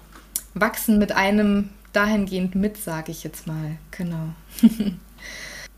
[0.53, 3.77] wachsen mit einem dahingehend mit, sage ich jetzt mal.
[3.91, 4.29] Genau.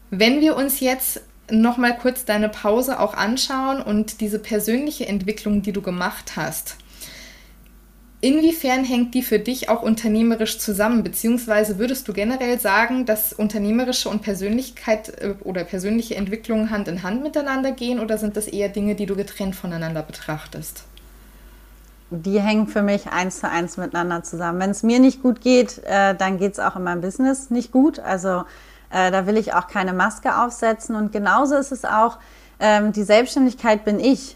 [0.09, 5.61] Wenn wir uns jetzt noch mal kurz deine Pause auch anschauen und diese persönliche Entwicklung,
[5.61, 6.75] die du gemacht hast.
[8.27, 11.01] Inwiefern hängt die für dich auch unternehmerisch zusammen?
[11.01, 17.03] Beziehungsweise würdest du generell sagen, dass unternehmerische und Persönlichkeit äh, oder persönliche Entwicklung Hand in
[17.03, 20.83] Hand miteinander gehen oder sind das eher Dinge, die du getrennt voneinander betrachtest?
[22.09, 24.59] Die hängen für mich eins zu eins miteinander zusammen.
[24.59, 27.71] Wenn es mir nicht gut geht, äh, dann geht es auch in meinem Business nicht
[27.71, 27.97] gut.
[27.97, 28.43] Also
[28.89, 30.97] äh, da will ich auch keine Maske aufsetzen.
[30.97, 32.17] Und genauso ist es auch,
[32.59, 34.35] ähm, die Selbstständigkeit bin ich.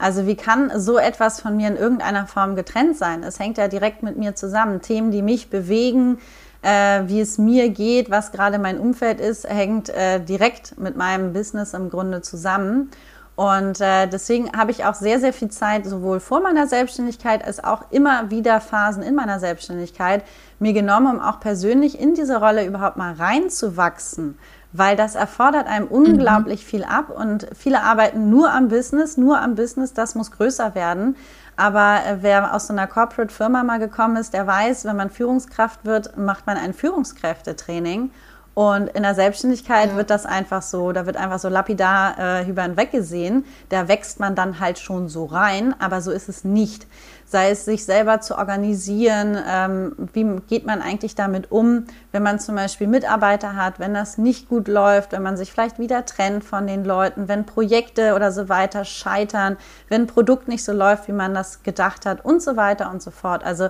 [0.00, 3.22] Also wie kann so etwas von mir in irgendeiner Form getrennt sein?
[3.22, 4.80] Es hängt ja direkt mit mir zusammen.
[4.80, 6.18] Themen, die mich bewegen,
[6.62, 11.34] äh, wie es mir geht, was gerade mein Umfeld ist, hängt äh, direkt mit meinem
[11.34, 12.90] Business im Grunde zusammen.
[13.36, 17.62] Und äh, deswegen habe ich auch sehr, sehr viel Zeit, sowohl vor meiner Selbstständigkeit als
[17.62, 20.24] auch immer wieder Phasen in meiner Selbstständigkeit,
[20.58, 24.38] mir genommen, um auch persönlich in diese Rolle überhaupt mal reinzuwachsen
[24.72, 26.68] weil das erfordert einem unglaublich mhm.
[26.68, 31.16] viel ab und viele arbeiten nur am Business, nur am Business, das muss größer werden.
[31.56, 35.84] Aber äh, wer aus so einer Corporate-Firma mal gekommen ist, der weiß, wenn man Führungskraft
[35.84, 38.10] wird, macht man ein Führungskräftetraining.
[38.54, 39.96] Und in der Selbstständigkeit ja.
[39.96, 43.44] wird das einfach so, da wird einfach so lapidar äh, über hinweg gesehen.
[43.68, 46.86] Da wächst man dann halt schon so rein, aber so ist es nicht.
[47.26, 52.40] Sei es sich selber zu organisieren, ähm, wie geht man eigentlich damit um, wenn man
[52.40, 56.42] zum Beispiel Mitarbeiter hat, wenn das nicht gut läuft, wenn man sich vielleicht wieder trennt
[56.42, 59.58] von den Leuten, wenn Projekte oder so weiter scheitern,
[59.88, 63.00] wenn ein Produkt nicht so läuft, wie man das gedacht hat und so weiter und
[63.00, 63.44] so fort.
[63.44, 63.68] Also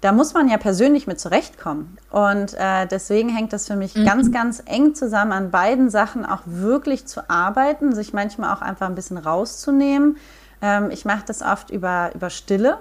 [0.00, 1.98] da muss man ja persönlich mit zurechtkommen.
[2.10, 4.04] Und äh, deswegen hängt das für mich mhm.
[4.04, 8.86] ganz, ganz eng zusammen, an beiden Sachen auch wirklich zu arbeiten, sich manchmal auch einfach
[8.86, 10.16] ein bisschen rauszunehmen.
[10.62, 12.78] Ähm, ich mache das oft über, über Stille.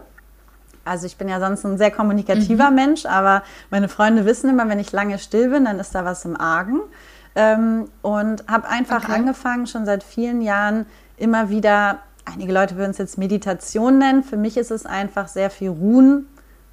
[0.86, 2.76] Also ich bin ja sonst ein sehr kommunikativer mhm.
[2.76, 6.24] Mensch, aber meine Freunde wissen immer, wenn ich lange still bin, dann ist da was
[6.24, 6.82] im Argen.
[7.36, 9.14] Ähm, und habe einfach okay.
[9.14, 10.86] angefangen, schon seit vielen Jahren
[11.18, 15.50] immer wieder, einige Leute würden es jetzt Meditation nennen, für mich ist es einfach sehr
[15.50, 16.28] viel Ruhen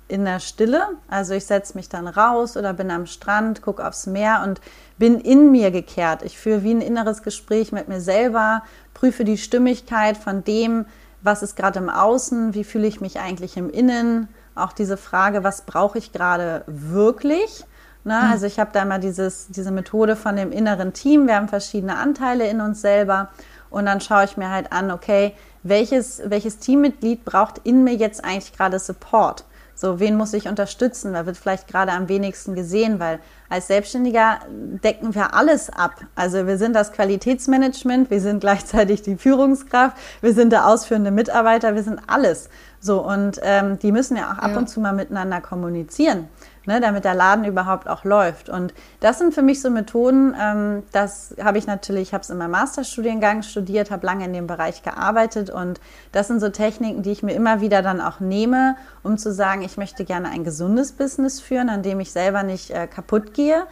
[0.09, 0.89] in der Stille.
[1.09, 4.61] Also ich setze mich dann raus oder bin am Strand, gucke aufs Meer und
[4.99, 6.23] bin in mir gekehrt.
[6.23, 8.63] Ich führe wie ein inneres Gespräch mit mir selber,
[8.93, 10.87] prüfe die Stimmigkeit von dem,
[11.23, 14.29] was ist gerade im Außen, wie fühle ich mich eigentlich im Innen.
[14.55, 17.65] Auch diese Frage, was brauche ich gerade wirklich?
[18.05, 18.21] Ne?
[18.23, 18.31] Mhm.
[18.31, 21.27] Also ich habe da immer dieses, diese Methode von dem inneren Team.
[21.27, 23.31] Wir haben verschiedene Anteile in uns selber.
[23.71, 28.23] Und dann schaue ich mir halt an, okay, welches, welches Teammitglied braucht in mir jetzt
[28.23, 29.45] eigentlich gerade Support?
[29.75, 31.13] So, wen muss ich unterstützen?
[31.15, 36.01] Da wird vielleicht gerade am wenigsten gesehen, weil als Selbstständiger decken wir alles ab.
[36.15, 41.75] Also wir sind das Qualitätsmanagement, wir sind gleichzeitig die Führungskraft, wir sind der ausführende Mitarbeiter,
[41.75, 42.49] wir sind alles.
[42.81, 44.59] So, und ähm, die müssen ja auch ab ja.
[44.59, 46.29] und zu mal miteinander kommunizieren
[46.67, 48.49] ne, damit der Laden überhaupt auch läuft.
[48.49, 52.31] Und das sind für mich so Methoden, ähm, das habe ich natürlich, ich habe es
[52.31, 55.81] in meinem Masterstudiengang studiert, habe lange in dem Bereich gearbeitet und
[56.13, 59.63] das sind so Techniken, die ich mir immer wieder dann auch nehme, um zu sagen,
[59.63, 63.67] ich möchte gerne ein gesundes Business führen, an dem ich selber nicht äh, kaputt gehe.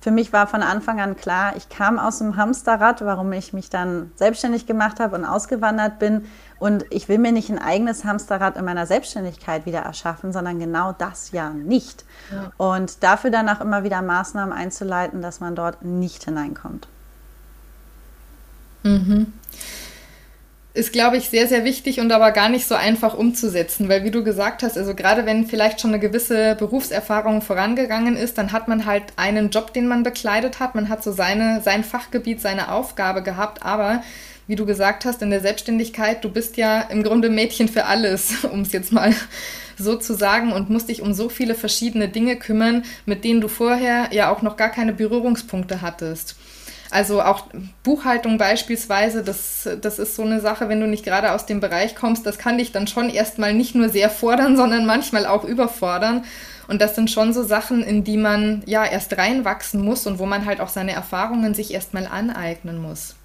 [0.00, 3.68] Für mich war von Anfang an klar, ich kam aus dem Hamsterrad, warum ich mich
[3.68, 6.26] dann selbstständig gemacht habe und ausgewandert bin,
[6.58, 10.92] und ich will mir nicht ein eigenes Hamsterrad in meiner Selbstständigkeit wieder erschaffen, sondern genau
[10.92, 12.04] das ja nicht.
[12.32, 12.52] Ja.
[12.56, 16.88] Und dafür dann auch immer wieder Maßnahmen einzuleiten, dass man dort nicht hineinkommt.
[18.82, 19.32] Mhm.
[20.74, 24.10] Ist, glaube ich, sehr, sehr wichtig und aber gar nicht so einfach umzusetzen, weil wie
[24.10, 28.68] du gesagt hast, also gerade wenn vielleicht schon eine gewisse Berufserfahrung vorangegangen ist, dann hat
[28.68, 32.70] man halt einen Job, den man bekleidet hat, man hat so seine, sein Fachgebiet, seine
[32.70, 34.02] Aufgabe gehabt, aber
[34.48, 38.44] wie du gesagt hast, in der Selbstständigkeit, du bist ja im Grunde Mädchen für alles,
[38.52, 39.14] um es jetzt mal
[39.78, 43.46] so zu sagen, und musst dich um so viele verschiedene Dinge kümmern, mit denen du
[43.46, 46.34] vorher ja auch noch gar keine Berührungspunkte hattest.
[46.90, 47.44] Also auch
[47.82, 51.94] Buchhaltung beispielsweise, das, das ist so eine Sache, wenn du nicht gerade aus dem Bereich
[51.94, 56.24] kommst, das kann dich dann schon erstmal nicht nur sehr fordern, sondern manchmal auch überfordern.
[56.66, 60.26] Und das sind schon so Sachen, in die man ja erst reinwachsen muss und wo
[60.26, 63.17] man halt auch seine Erfahrungen sich erstmal aneignen muss.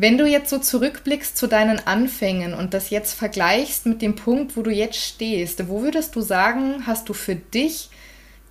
[0.00, 4.56] Wenn du jetzt so zurückblickst zu deinen Anfängen und das jetzt vergleichst mit dem Punkt,
[4.56, 7.90] wo du jetzt stehst, wo würdest du sagen, hast du für dich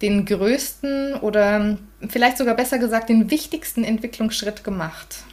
[0.03, 5.23] den größten oder vielleicht sogar besser gesagt den wichtigsten Entwicklungsschritt gemacht?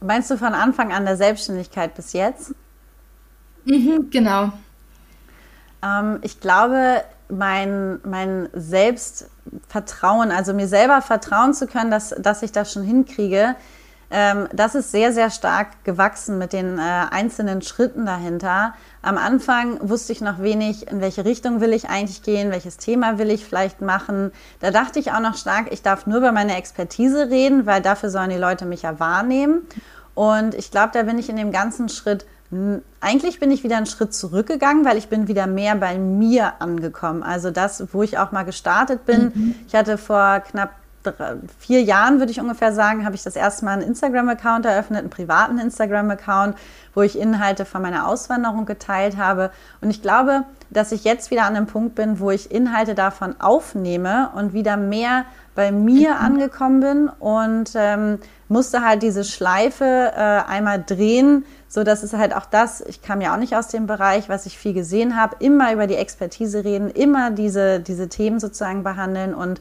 [0.00, 2.54] Meinst du von Anfang an der Selbstständigkeit bis jetzt?
[3.64, 4.52] Mhm, genau.
[5.82, 12.52] Ähm, ich glaube, mein, mein Selbstvertrauen, also mir selber vertrauen zu können, dass, dass ich
[12.52, 13.56] das schon hinkriege,
[14.10, 18.74] ähm, das ist sehr, sehr stark gewachsen mit den äh, einzelnen Schritten dahinter.
[19.02, 23.18] Am Anfang wusste ich noch wenig, in welche Richtung will ich eigentlich gehen, welches Thema
[23.18, 24.32] will ich vielleicht machen.
[24.58, 28.10] Da dachte ich auch noch stark, ich darf nur über meine Expertise reden, weil dafür
[28.10, 29.66] sollen die Leute mich ja wahrnehmen.
[30.14, 32.26] Und ich glaube, da bin ich in dem ganzen Schritt
[33.00, 37.22] eigentlich bin ich wieder einen Schritt zurückgegangen, weil ich bin wieder mehr bei mir angekommen.
[37.22, 39.32] Also das, wo ich auch mal gestartet bin.
[39.32, 39.54] Mhm.
[39.68, 40.70] Ich hatte vor knapp
[41.02, 45.00] drei, vier Jahren, würde ich ungefähr sagen, habe ich das erste Mal einen Instagram-Account eröffnet,
[45.00, 46.56] einen privaten Instagram-Account,
[46.94, 49.50] wo ich Inhalte von meiner Auswanderung geteilt habe.
[49.80, 53.40] Und ich glaube, dass ich jetzt wieder an einem Punkt bin, wo ich Inhalte davon
[53.40, 56.24] aufnehme und wieder mehr bei mir mhm.
[56.24, 62.34] angekommen bin und ähm, musste halt diese Schleife äh, einmal drehen, so dass es halt
[62.34, 65.36] auch das, ich kam ja auch nicht aus dem Bereich, was ich viel gesehen habe,
[65.40, 69.60] immer über die Expertise reden, immer diese, diese Themen sozusagen behandeln und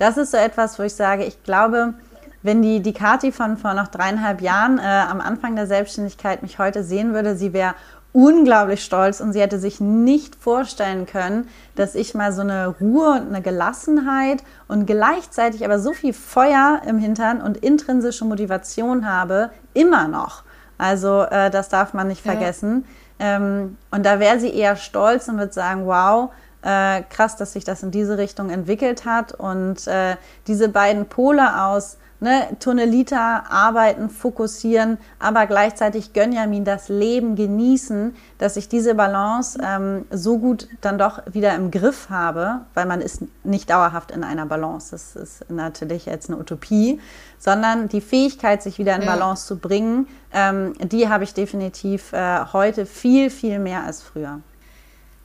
[0.00, 1.94] das ist so etwas, wo ich sage, ich glaube,
[2.42, 6.58] wenn die, die Kati von vor noch dreieinhalb Jahren äh, am Anfang der Selbstständigkeit mich
[6.58, 7.74] heute sehen würde, sie wäre
[8.12, 13.10] unglaublich stolz und sie hätte sich nicht vorstellen können, dass ich mal so eine Ruhe
[13.10, 19.50] und eine Gelassenheit und gleichzeitig aber so viel Feuer im Hintern und intrinsische Motivation habe,
[19.74, 20.42] immer noch.
[20.78, 22.86] Also äh, das darf man nicht vergessen.
[23.20, 23.36] Ja.
[23.36, 26.30] Ähm, und da wäre sie eher stolz und würde sagen, wow,
[26.62, 31.62] äh, krass, dass sich das in diese Richtung entwickelt hat und äh, diese beiden Pole
[31.64, 39.58] aus ne, Tunnelita arbeiten, fokussieren, aber gleichzeitig Gönjamin das Leben genießen, dass ich diese Balance
[39.62, 44.22] ähm, so gut dann doch wieder im Griff habe, weil man ist nicht dauerhaft in
[44.22, 44.90] einer Balance.
[44.92, 47.00] Das ist natürlich jetzt eine Utopie,
[47.38, 49.06] sondern die Fähigkeit, sich wieder in.
[49.06, 54.40] Balance zu bringen, ähm, die habe ich definitiv äh, heute viel, viel mehr als früher.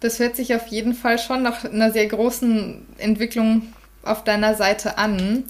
[0.05, 3.63] Das hört sich auf jeden Fall schon nach einer sehr großen Entwicklung
[4.03, 5.45] auf deiner Seite an.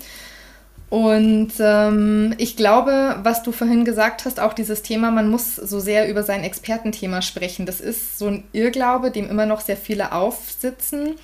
[0.90, 5.82] Und ähm, ich glaube, was du vorhin gesagt hast, auch dieses Thema, man muss so
[5.82, 7.66] sehr über sein Expertenthema sprechen.
[7.66, 11.16] Das ist so ein Irrglaube, dem immer noch sehr viele aufsitzen.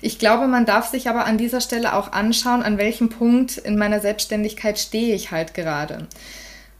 [0.00, 3.78] Ich glaube, man darf sich aber an dieser Stelle auch anschauen, an welchem Punkt in
[3.78, 6.08] meiner Selbstständigkeit stehe ich halt gerade.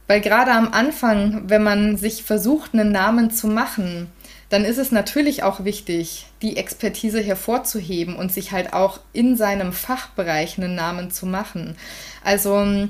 [0.08, 4.08] Weil gerade am Anfang, wenn man sich versucht, einen Namen zu machen,
[4.52, 9.72] dann ist es natürlich auch wichtig, die Expertise hervorzuheben und sich halt auch in seinem
[9.72, 11.74] Fachbereich einen Namen zu machen.
[12.22, 12.86] Also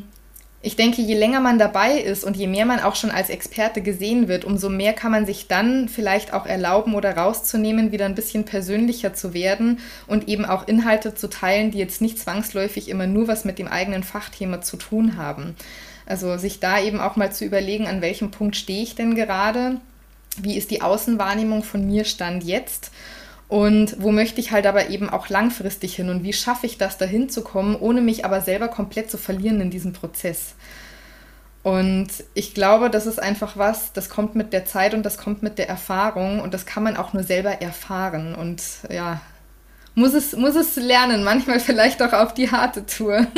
[0.60, 3.80] ich denke, je länger man dabei ist und je mehr man auch schon als Experte
[3.80, 8.16] gesehen wird, umso mehr kann man sich dann vielleicht auch erlauben oder rauszunehmen, wieder ein
[8.16, 13.06] bisschen persönlicher zu werden und eben auch Inhalte zu teilen, die jetzt nicht zwangsläufig immer
[13.06, 15.54] nur was mit dem eigenen Fachthema zu tun haben.
[16.06, 19.80] Also sich da eben auch mal zu überlegen, an welchem Punkt stehe ich denn gerade
[20.40, 22.90] wie ist die Außenwahrnehmung von mir stand jetzt
[23.48, 26.96] und wo möchte ich halt aber eben auch langfristig hin und wie schaffe ich das,
[26.96, 30.54] dahin zu kommen, ohne mich aber selber komplett zu verlieren in diesem Prozess.
[31.62, 35.42] Und ich glaube, das ist einfach was, das kommt mit der Zeit und das kommt
[35.42, 39.20] mit der Erfahrung und das kann man auch nur selber erfahren und ja,
[39.94, 43.26] muss es, muss es lernen, manchmal vielleicht auch auf die harte Tour.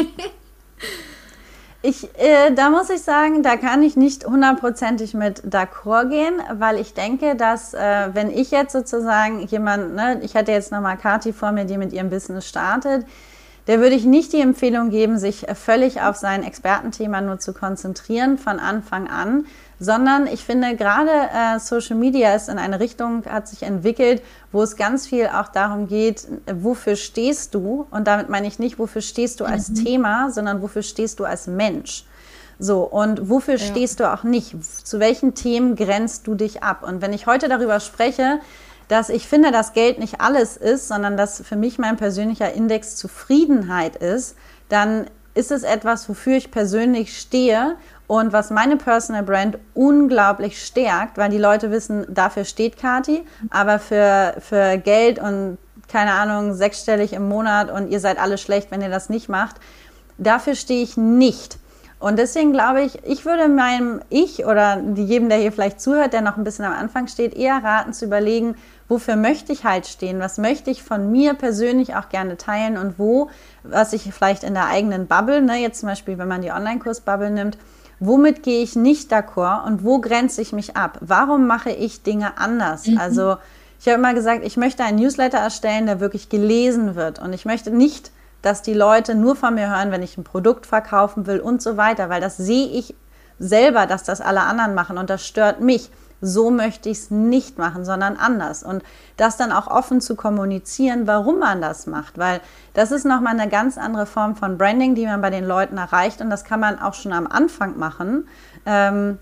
[1.87, 6.79] Ich, äh, da muss ich sagen, da kann ich nicht hundertprozentig mit d'accord gehen, weil
[6.79, 11.35] ich denke, dass äh, wenn ich jetzt sozusagen jemand, ne, ich hatte jetzt nochmal Kati
[11.35, 13.05] vor mir, die mit ihrem Business startet,
[13.67, 18.39] der würde ich nicht die Empfehlung geben, sich völlig auf sein Expertenthema nur zu konzentrieren
[18.39, 19.45] von Anfang an,
[19.85, 24.63] sondern ich finde gerade äh, Social Media ist in eine Richtung, hat sich entwickelt, wo
[24.63, 27.87] es ganz viel auch darum geht, wofür stehst du?
[27.91, 29.85] Und damit meine ich nicht, wofür stehst du als mhm.
[29.85, 32.05] Thema, sondern wofür stehst du als Mensch?
[32.59, 33.65] So, und wofür ja.
[33.65, 34.57] stehst du auch nicht?
[34.65, 36.83] Zu welchen Themen grenzt du dich ab?
[36.83, 38.41] Und wenn ich heute darüber spreche,
[38.89, 42.97] dass ich finde, dass Geld nicht alles ist, sondern dass für mich mein persönlicher Index
[42.97, 44.37] Zufriedenheit ist,
[44.69, 51.17] dann ist es etwas, wofür ich persönlich stehe und was meine Personal Brand unglaublich stärkt,
[51.17, 57.13] weil die Leute wissen, dafür steht Kati, aber für, für Geld und keine Ahnung, sechsstellig
[57.13, 59.57] im Monat und ihr seid alle schlecht, wenn ihr das nicht macht,
[60.19, 61.59] dafür stehe ich nicht.
[61.99, 66.21] Und deswegen glaube ich, ich würde meinem Ich oder jedem, der hier vielleicht zuhört, der
[66.21, 68.57] noch ein bisschen am Anfang steht, eher raten zu überlegen,
[68.89, 72.99] wofür möchte ich halt stehen, was möchte ich von mir persönlich auch gerne teilen und
[72.99, 73.31] wo,
[73.63, 77.31] was ich vielleicht in der eigenen Bubble, ne, jetzt zum Beispiel, wenn man die Online-Kurs-Bubble
[77.31, 77.57] nimmt,
[78.07, 80.99] womit gehe ich nicht d'accord und wo grenze ich mich ab?
[81.01, 82.87] Warum mache ich Dinge anders?
[82.87, 82.99] Mhm.
[82.99, 83.37] Also
[83.81, 87.45] ich habe immer gesagt, ich möchte einen Newsletter erstellen, der wirklich gelesen wird und ich
[87.45, 88.13] möchte nicht,
[88.43, 91.77] dass die Leute nur von mir hören, wenn ich ein Produkt verkaufen will und so
[91.77, 92.95] weiter, weil das sehe ich
[93.39, 95.91] selber, dass das alle anderen machen und das stört mich
[96.25, 98.63] so möchte ich es nicht machen, sondern anders.
[98.63, 98.83] Und
[99.17, 102.41] das dann auch offen zu kommunizieren, warum man das macht, weil
[102.73, 106.21] das ist nochmal eine ganz andere Form von Branding, die man bei den Leuten erreicht
[106.21, 108.29] und das kann man auch schon am Anfang machen.
[108.67, 109.19] Ähm,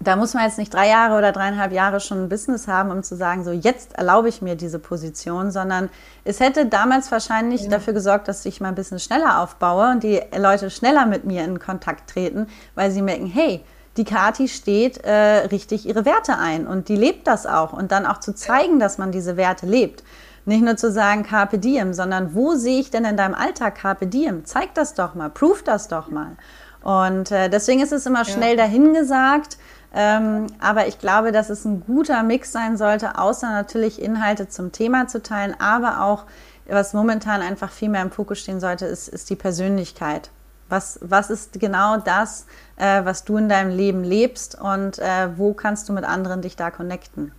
[0.00, 3.02] da muss man jetzt nicht drei Jahre oder dreieinhalb Jahre schon ein Business haben, um
[3.02, 5.90] zu sagen, so jetzt erlaube ich mir diese Position, sondern
[6.24, 7.68] es hätte damals wahrscheinlich ja.
[7.68, 11.58] dafür gesorgt, dass ich mein Business schneller aufbaue und die Leute schneller mit mir in
[11.58, 13.64] Kontakt treten, weil sie merken, hey,
[13.98, 15.10] die Kati steht äh,
[15.46, 18.96] richtig ihre Werte ein und die lebt das auch und dann auch zu zeigen, dass
[18.96, 20.04] man diese Werte lebt.
[20.44, 24.06] Nicht nur zu sagen Carpe Diem, sondern wo sehe ich denn in deinem Alltag Carpe
[24.06, 24.46] Diem?
[24.46, 26.36] Zeig das doch mal, proof das doch mal.
[26.82, 28.64] Und äh, deswegen ist es immer schnell ja.
[28.64, 29.58] dahingesagt.
[29.94, 34.70] Ähm, aber ich glaube, dass es ein guter Mix sein sollte, außer natürlich Inhalte zum
[34.70, 36.24] Thema zu teilen, aber auch,
[36.66, 40.30] was momentan einfach viel mehr im Fokus stehen sollte, ist, ist die Persönlichkeit.
[40.68, 45.54] Was, was ist genau das, äh, was du in deinem Leben lebst und äh, wo
[45.54, 47.32] kannst du mit anderen dich da connecten?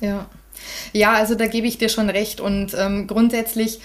[0.00, 0.26] Ja.
[0.92, 2.40] Ja, also da gebe ich dir schon recht.
[2.40, 3.80] Und ähm, grundsätzlich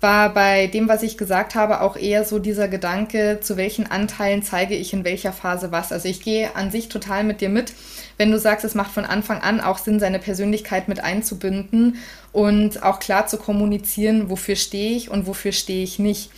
[0.00, 4.42] war bei dem, was ich gesagt habe, auch eher so dieser Gedanke, zu welchen Anteilen
[4.42, 5.92] zeige ich in welcher Phase was.
[5.92, 7.74] Also ich gehe an sich total mit dir mit,
[8.16, 11.98] wenn du sagst, es macht von Anfang an auch Sinn, seine Persönlichkeit mit einzubinden
[12.32, 16.30] und auch klar zu kommunizieren, wofür stehe ich und wofür stehe ich nicht.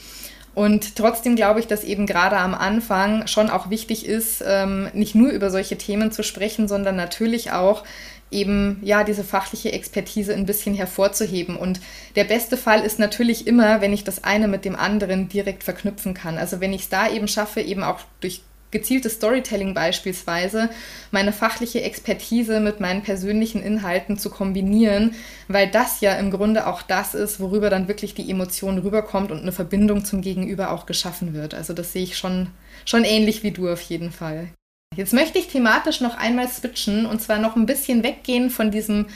[0.55, 5.15] Und trotzdem glaube ich, dass eben gerade am Anfang schon auch wichtig ist, ähm, nicht
[5.15, 7.85] nur über solche Themen zu sprechen, sondern natürlich auch
[8.31, 11.57] eben ja diese fachliche Expertise ein bisschen hervorzuheben.
[11.57, 11.81] Und
[12.17, 16.15] der beste Fall ist natürlich immer, wenn ich das eine mit dem anderen direkt verknüpfen
[16.15, 16.39] kann.
[16.39, 18.43] Also wenn ich es da eben schaffe, eben auch durch
[18.73, 20.71] gezieltes Storytelling beispielsweise,
[21.13, 25.15] meine fachliche Expertise mit meinen persönlichen Inhalten zu kombinieren,
[25.47, 29.43] weil das ja im Grunde auch das ist, worüber dann wirklich die Emotion rüberkommt und
[29.43, 31.55] eine Verbindung zum Gegenüber auch geschaffen wird.
[31.55, 32.49] Also das sehe ich schon,
[32.85, 34.49] schon ähnlich wie du auf jeden Fall.
[34.97, 39.07] Jetzt möchte ich thematisch noch einmal switchen und zwar noch ein bisschen weggehen von diesem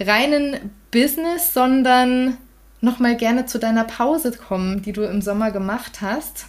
[0.00, 2.36] reinen Business, sondern
[2.80, 6.46] noch mal gerne zu deiner Pause kommen, die du im Sommer gemacht hast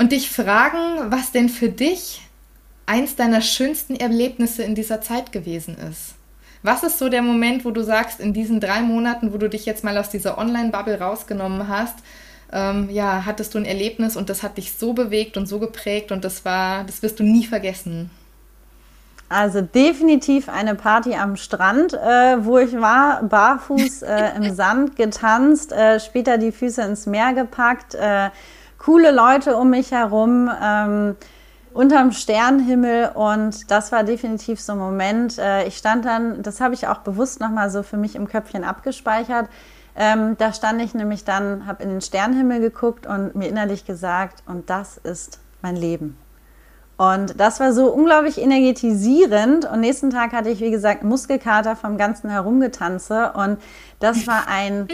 [0.00, 2.22] und dich fragen, was denn für dich
[2.86, 6.14] eins deiner schönsten Erlebnisse in dieser Zeit gewesen ist.
[6.62, 9.66] Was ist so der Moment, wo du sagst, in diesen drei Monaten, wo du dich
[9.66, 11.96] jetzt mal aus dieser Online-Bubble rausgenommen hast,
[12.50, 16.12] ähm, ja, hattest du ein Erlebnis und das hat dich so bewegt und so geprägt
[16.12, 18.08] und das war, das wirst du nie vergessen.
[19.28, 25.72] Also definitiv eine Party am Strand, äh, wo ich war, barfuß äh, im Sand getanzt,
[25.72, 28.30] äh, später die Füße ins Meer gepackt, äh,
[28.80, 30.50] coole Leute um mich herum.
[30.60, 31.16] Ähm,
[31.72, 35.38] unterm Sternenhimmel und das war definitiv so ein Moment.
[35.38, 38.64] Äh, ich stand dann, das habe ich auch bewusst nochmal so für mich im Köpfchen
[38.64, 39.48] abgespeichert.
[39.96, 44.42] Ähm, da stand ich nämlich dann, habe in den Sternenhimmel geguckt und mir innerlich gesagt,
[44.46, 46.16] und das ist mein Leben.
[47.00, 49.64] Und das war so unglaublich energetisierend.
[49.64, 53.32] Und nächsten Tag hatte ich, wie gesagt, Muskelkater vom ganzen Herumgetanze.
[53.32, 53.56] Und
[54.00, 54.86] das war ein,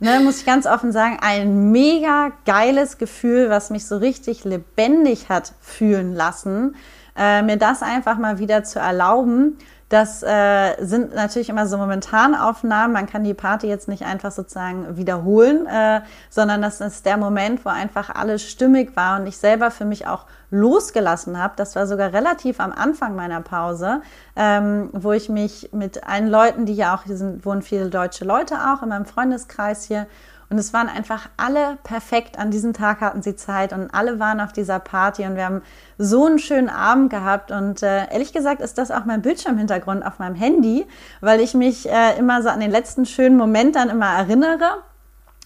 [0.00, 5.28] ne, muss ich ganz offen sagen, ein mega geiles Gefühl, was mich so richtig lebendig
[5.28, 6.74] hat fühlen lassen.
[7.16, 9.56] Äh, mir das einfach mal wieder zu erlauben
[9.92, 12.94] das äh, sind natürlich immer so Momentanaufnahmen.
[12.94, 16.00] Man kann die Party jetzt nicht einfach sozusagen wiederholen, äh,
[16.30, 20.06] sondern das ist der Moment, wo einfach alles stimmig war und ich selber für mich
[20.06, 21.54] auch losgelassen habe.
[21.56, 24.02] Das war sogar relativ am Anfang meiner Pause,
[24.36, 28.24] ähm, wo ich mich mit allen Leuten, die ja auch, hier sind, wohnen viele deutsche
[28.24, 30.06] Leute auch in meinem Freundeskreis hier
[30.52, 32.38] und es waren einfach alle perfekt.
[32.38, 35.62] An diesem Tag hatten sie Zeit und alle waren auf dieser Party und wir haben
[35.96, 37.50] so einen schönen Abend gehabt.
[37.50, 40.86] Und äh, ehrlich gesagt ist das auch mein Bildschirmhintergrund auf meinem Handy,
[41.22, 44.82] weil ich mich äh, immer so an den letzten schönen Moment dann immer erinnere.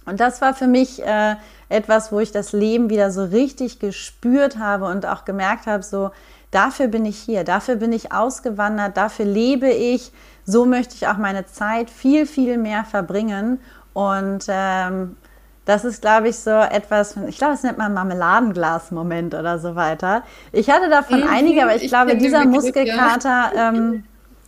[0.07, 1.37] Und das war für mich äh,
[1.69, 6.11] etwas, wo ich das Leben wieder so richtig gespürt habe und auch gemerkt habe, so
[6.51, 10.13] dafür bin ich hier, dafür bin ich ausgewandert, dafür lebe ich.
[10.45, 13.61] So möchte ich auch meine Zeit viel, viel mehr verbringen.
[13.93, 15.17] Und ähm,
[15.65, 20.23] das ist, glaube ich, so etwas, ich glaube, es nennt man Marmeladenglas-Moment oder so weiter.
[20.53, 23.69] Ich hatte davon mhm, einige, aber ich, ich glaube, dieser Muskelkater, ja.
[23.71, 24.05] Ähm,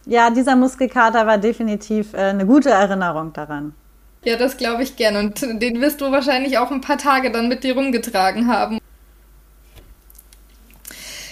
[0.07, 3.75] ja, dieser Muskelkater war definitiv äh, eine gute Erinnerung daran.
[4.25, 5.17] Ja, das glaube ich gern.
[5.17, 8.79] Und den wirst du wahrscheinlich auch ein paar Tage dann mit dir rumgetragen haben.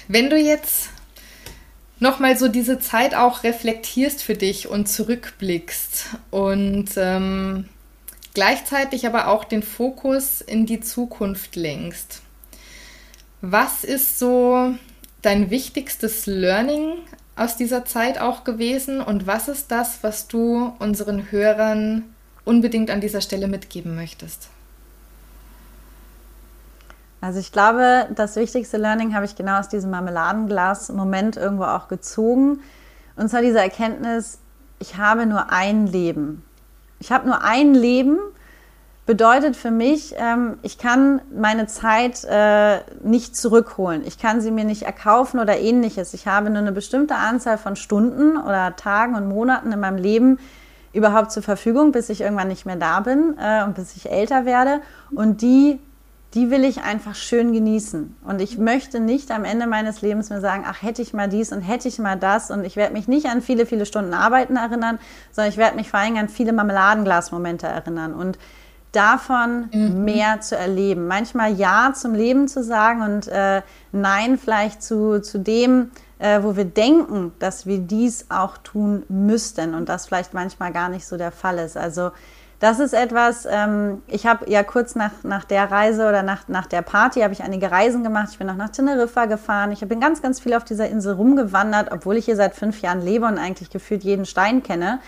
[0.09, 0.91] Wenn du jetzt
[1.99, 7.68] nochmal so diese Zeit auch reflektierst für dich und zurückblickst und ähm,
[8.34, 12.22] gleichzeitig aber auch den Fokus in die Zukunft lenkst.
[13.41, 14.74] Was ist so
[15.22, 16.99] dein wichtigstes Learning
[17.34, 22.05] aus dieser Zeit auch gewesen und was ist das, was du unseren Hörern
[22.47, 24.49] unbedingt an dieser Stelle mitgeben möchtest?
[27.20, 32.61] Also ich glaube, das wichtigste Learning habe ich genau aus diesem Marmeladenglas-Moment irgendwo auch gezogen.
[33.16, 34.38] Und zwar diese Erkenntnis,
[34.78, 36.44] ich habe nur ein Leben.
[37.01, 38.18] Ich habe nur ein Leben,
[39.07, 44.05] bedeutet für mich, ähm, ich kann meine Zeit äh, nicht zurückholen.
[44.05, 46.12] Ich kann sie mir nicht erkaufen oder ähnliches.
[46.12, 50.38] Ich habe nur eine bestimmte Anzahl von Stunden oder Tagen und Monaten in meinem Leben
[50.97, 54.44] überhaupt zur Verfügung, bis ich irgendwann nicht mehr da bin äh, und bis ich älter
[54.44, 54.80] werde.
[55.11, 55.78] Und die
[56.36, 58.14] die will ich einfach schön genießen.
[58.22, 61.51] Und ich möchte nicht am Ende meines Lebens mir sagen, ach, hätte ich mal dies
[61.51, 62.51] und hätte ich mal das.
[62.51, 64.99] Und ich werde mich nicht an viele, viele Stunden Arbeiten erinnern,
[65.32, 68.12] sondern ich werde mich vor allem an viele Marmeladenglasmomente erinnern.
[68.12, 68.38] Und
[68.92, 70.05] davon mhm.
[70.05, 71.07] mehr zu erleben.
[71.07, 76.56] Manchmal Ja zum Leben zu sagen und äh, Nein vielleicht zu, zu dem, äh, wo
[76.56, 81.16] wir denken, dass wir dies auch tun müssten und das vielleicht manchmal gar nicht so
[81.16, 81.76] der Fall ist.
[81.76, 82.10] Also
[82.58, 86.66] das ist etwas, ähm, ich habe ja kurz nach, nach der Reise oder nach, nach
[86.66, 88.28] der Party habe ich einige Reisen gemacht.
[88.30, 89.72] Ich bin auch nach Teneriffa gefahren.
[89.72, 93.02] Ich bin ganz, ganz viel auf dieser Insel rumgewandert, obwohl ich hier seit fünf Jahren
[93.02, 95.00] lebe und eigentlich gefühlt jeden Stein kenne.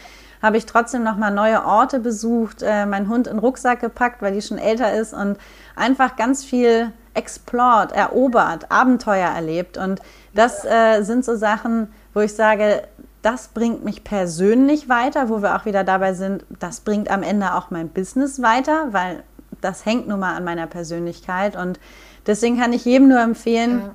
[0.42, 4.20] Habe ich trotzdem noch mal neue Orte besucht, äh, meinen Hund in den Rucksack gepackt,
[4.20, 5.38] weil die schon älter ist und
[5.74, 9.78] einfach ganz viel explored, erobert, Abenteuer erlebt.
[9.78, 10.00] Und
[10.34, 12.82] das äh, sind so Sachen, wo ich sage,
[13.22, 17.54] das bringt mich persönlich weiter, wo wir auch wieder dabei sind, das bringt am Ende
[17.54, 19.22] auch mein Business weiter, weil
[19.60, 21.56] das hängt nun mal an meiner Persönlichkeit.
[21.56, 21.80] Und
[22.26, 23.90] deswegen kann ich jedem nur empfehlen, ja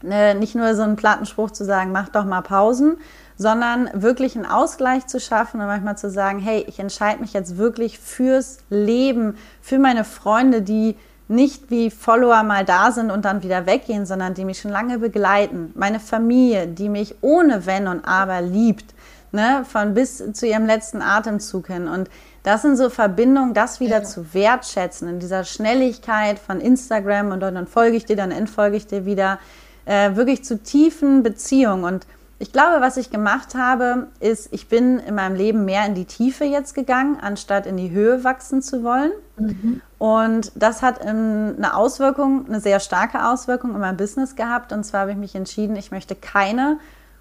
[0.00, 2.98] Ne, nicht nur so einen Plattenspruch zu sagen, mach doch mal Pausen,
[3.36, 7.56] sondern wirklich einen Ausgleich zu schaffen und manchmal zu sagen, hey, ich entscheide mich jetzt
[7.56, 10.96] wirklich fürs Leben, für meine Freunde, die
[11.28, 14.98] nicht wie Follower mal da sind und dann wieder weggehen, sondern die mich schon lange
[14.98, 15.72] begleiten.
[15.74, 18.94] Meine Familie, die mich ohne Wenn und Aber liebt,
[19.30, 21.86] ne, von bis zu ihrem letzten Atemzug hin.
[21.86, 22.08] Und
[22.42, 24.04] das sind so Verbindungen, das wieder ja.
[24.04, 28.86] zu wertschätzen in dieser Schnelligkeit von Instagram und dann folge ich dir, dann entfolge ich
[28.86, 29.38] dir wieder
[29.84, 31.84] äh, wirklich zu tiefen Beziehungen.
[31.84, 32.06] Und
[32.40, 36.04] ich glaube, was ich gemacht habe, ist, ich bin in meinem Leben mehr in die
[36.04, 39.10] Tiefe jetzt gegangen, anstatt in die Höhe wachsen zu wollen.
[39.36, 39.80] Mhm.
[39.98, 44.72] Und das hat eine Auswirkung, eine sehr starke Auswirkung in meinem Business gehabt.
[44.72, 46.78] Und zwar habe ich mich entschieden, ich möchte keine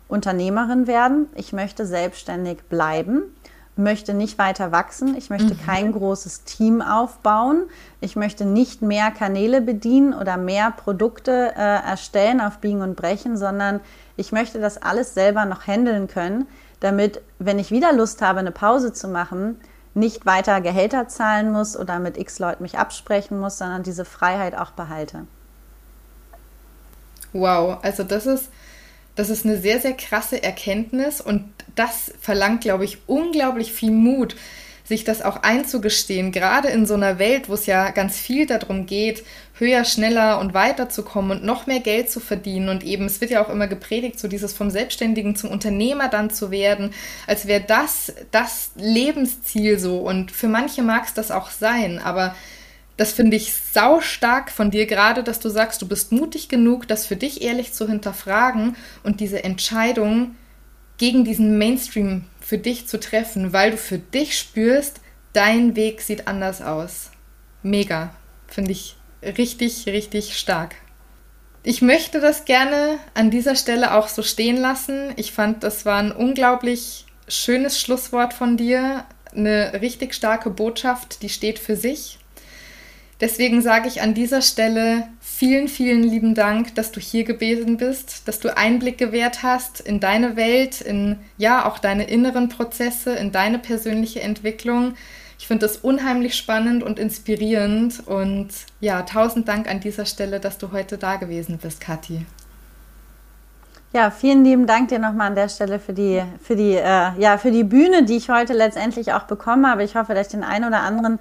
[0.07, 1.27] Unternehmerin werden.
[1.33, 3.23] Ich möchte selbstständig bleiben
[3.77, 5.59] möchte nicht weiter wachsen, ich möchte mhm.
[5.65, 7.63] kein großes Team aufbauen,
[8.01, 13.37] ich möchte nicht mehr Kanäle bedienen oder mehr Produkte äh, erstellen auf Biegen und Brechen,
[13.37, 13.79] sondern
[14.17, 16.47] ich möchte das alles selber noch handeln können,
[16.79, 19.59] damit, wenn ich wieder Lust habe, eine Pause zu machen,
[19.93, 24.55] nicht weiter Gehälter zahlen muss oder mit x Leuten mich absprechen muss, sondern diese Freiheit
[24.55, 25.25] auch behalte.
[27.33, 28.49] Wow, also das ist
[29.17, 31.43] das ist eine sehr, sehr krasse Erkenntnis und
[31.73, 34.35] das verlangt, glaube ich, unglaublich viel Mut,
[34.87, 38.85] sich das auch einzugestehen, gerade in so einer Welt, wo es ja ganz viel darum
[38.85, 39.23] geht,
[39.59, 42.69] höher, schneller und weiter zu kommen und noch mehr Geld zu verdienen.
[42.69, 46.29] Und eben, es wird ja auch immer gepredigt, so dieses vom Selbstständigen zum Unternehmer dann
[46.29, 46.93] zu werden,
[47.27, 49.99] als wäre das das Lebensziel so.
[49.99, 52.33] Und für manche mag es das auch sein, aber
[52.95, 56.87] das finde ich sau stark von dir gerade, dass du sagst, du bist mutig genug,
[56.87, 60.35] das für dich ehrlich zu hinterfragen und diese Entscheidung
[60.97, 65.01] gegen diesen Mainstream für dich zu treffen, weil du für dich spürst,
[65.33, 67.11] dein Weg sieht anders aus.
[67.61, 68.15] Mega.
[68.47, 70.75] Finde ich richtig, richtig stark.
[71.63, 75.11] Ich möchte das gerne an dieser Stelle auch so stehen lassen.
[75.17, 79.03] Ich fand, das war ein unglaublich schönes Schlusswort von dir.
[79.35, 82.17] Eine richtig starke Botschaft, die steht für sich.
[83.19, 88.27] Deswegen sage ich an dieser Stelle vielen, vielen lieben Dank, dass du hier gewesen bist,
[88.27, 93.31] dass du Einblick gewährt hast in deine Welt, in ja auch deine inneren Prozesse, in
[93.31, 94.95] deine persönliche Entwicklung.
[95.37, 98.47] Ich finde das unheimlich spannend und inspirierend und
[98.79, 102.25] ja, tausend Dank an dieser Stelle, dass du heute da gewesen bist, Kathi.
[103.93, 107.37] Ja, vielen lieben Dank dir nochmal an der Stelle für die, für die, äh, ja,
[107.37, 109.83] für die Bühne, die ich heute letztendlich auch bekommen habe.
[109.83, 111.19] Ich hoffe, dass ich den einen oder anderen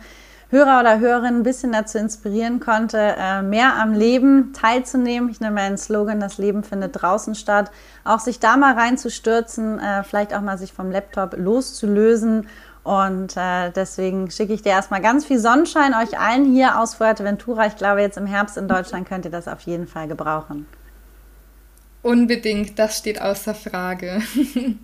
[0.49, 5.29] Hörer oder Hörerin ein bisschen dazu inspirieren konnte, äh, mehr am Leben teilzunehmen.
[5.29, 7.73] Ich nehme meinen Slogan, das Leben findet draußen statt.
[8.05, 12.49] Auch sich da mal reinzustürzen, äh, vielleicht auch mal sich vom Laptop loszulösen.
[12.85, 17.67] Und äh, deswegen schicke ich dir erstmal ganz viel Sonnenschein euch allen hier aus Fuerteventura.
[17.67, 20.69] Ich glaube, jetzt im Herbst in Deutschland könnt ihr das auf jeden Fall gebrauchen.
[22.03, 24.23] Unbedingt, das steht außer Frage.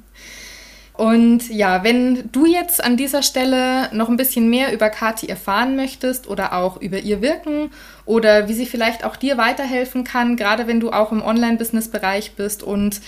[0.95, 5.74] Und ja, wenn du jetzt an dieser Stelle noch ein bisschen mehr über Kati erfahren
[5.74, 7.70] möchtest oder auch über ihr Wirken
[8.05, 12.62] oder wie sie vielleicht auch dir weiterhelfen kann, gerade wenn du auch im Online-Business-Bereich bist
[12.62, 13.01] und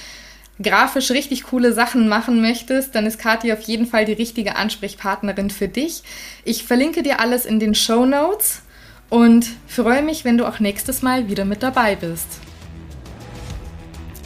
[0.63, 5.51] grafisch richtig coole Sachen machen möchtest, dann ist Kathi auf jeden Fall die richtige Ansprechpartnerin
[5.51, 6.03] für dich.
[6.45, 8.63] Ich verlinke dir alles in den Show Notes
[9.11, 12.27] und freue mich, wenn du auch nächstes Mal wieder mit dabei bist.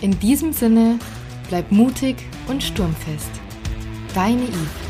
[0.01, 0.99] In diesem Sinne,
[1.49, 3.38] bleib mutig und sturmfest.
[4.15, 4.88] Deine Eve.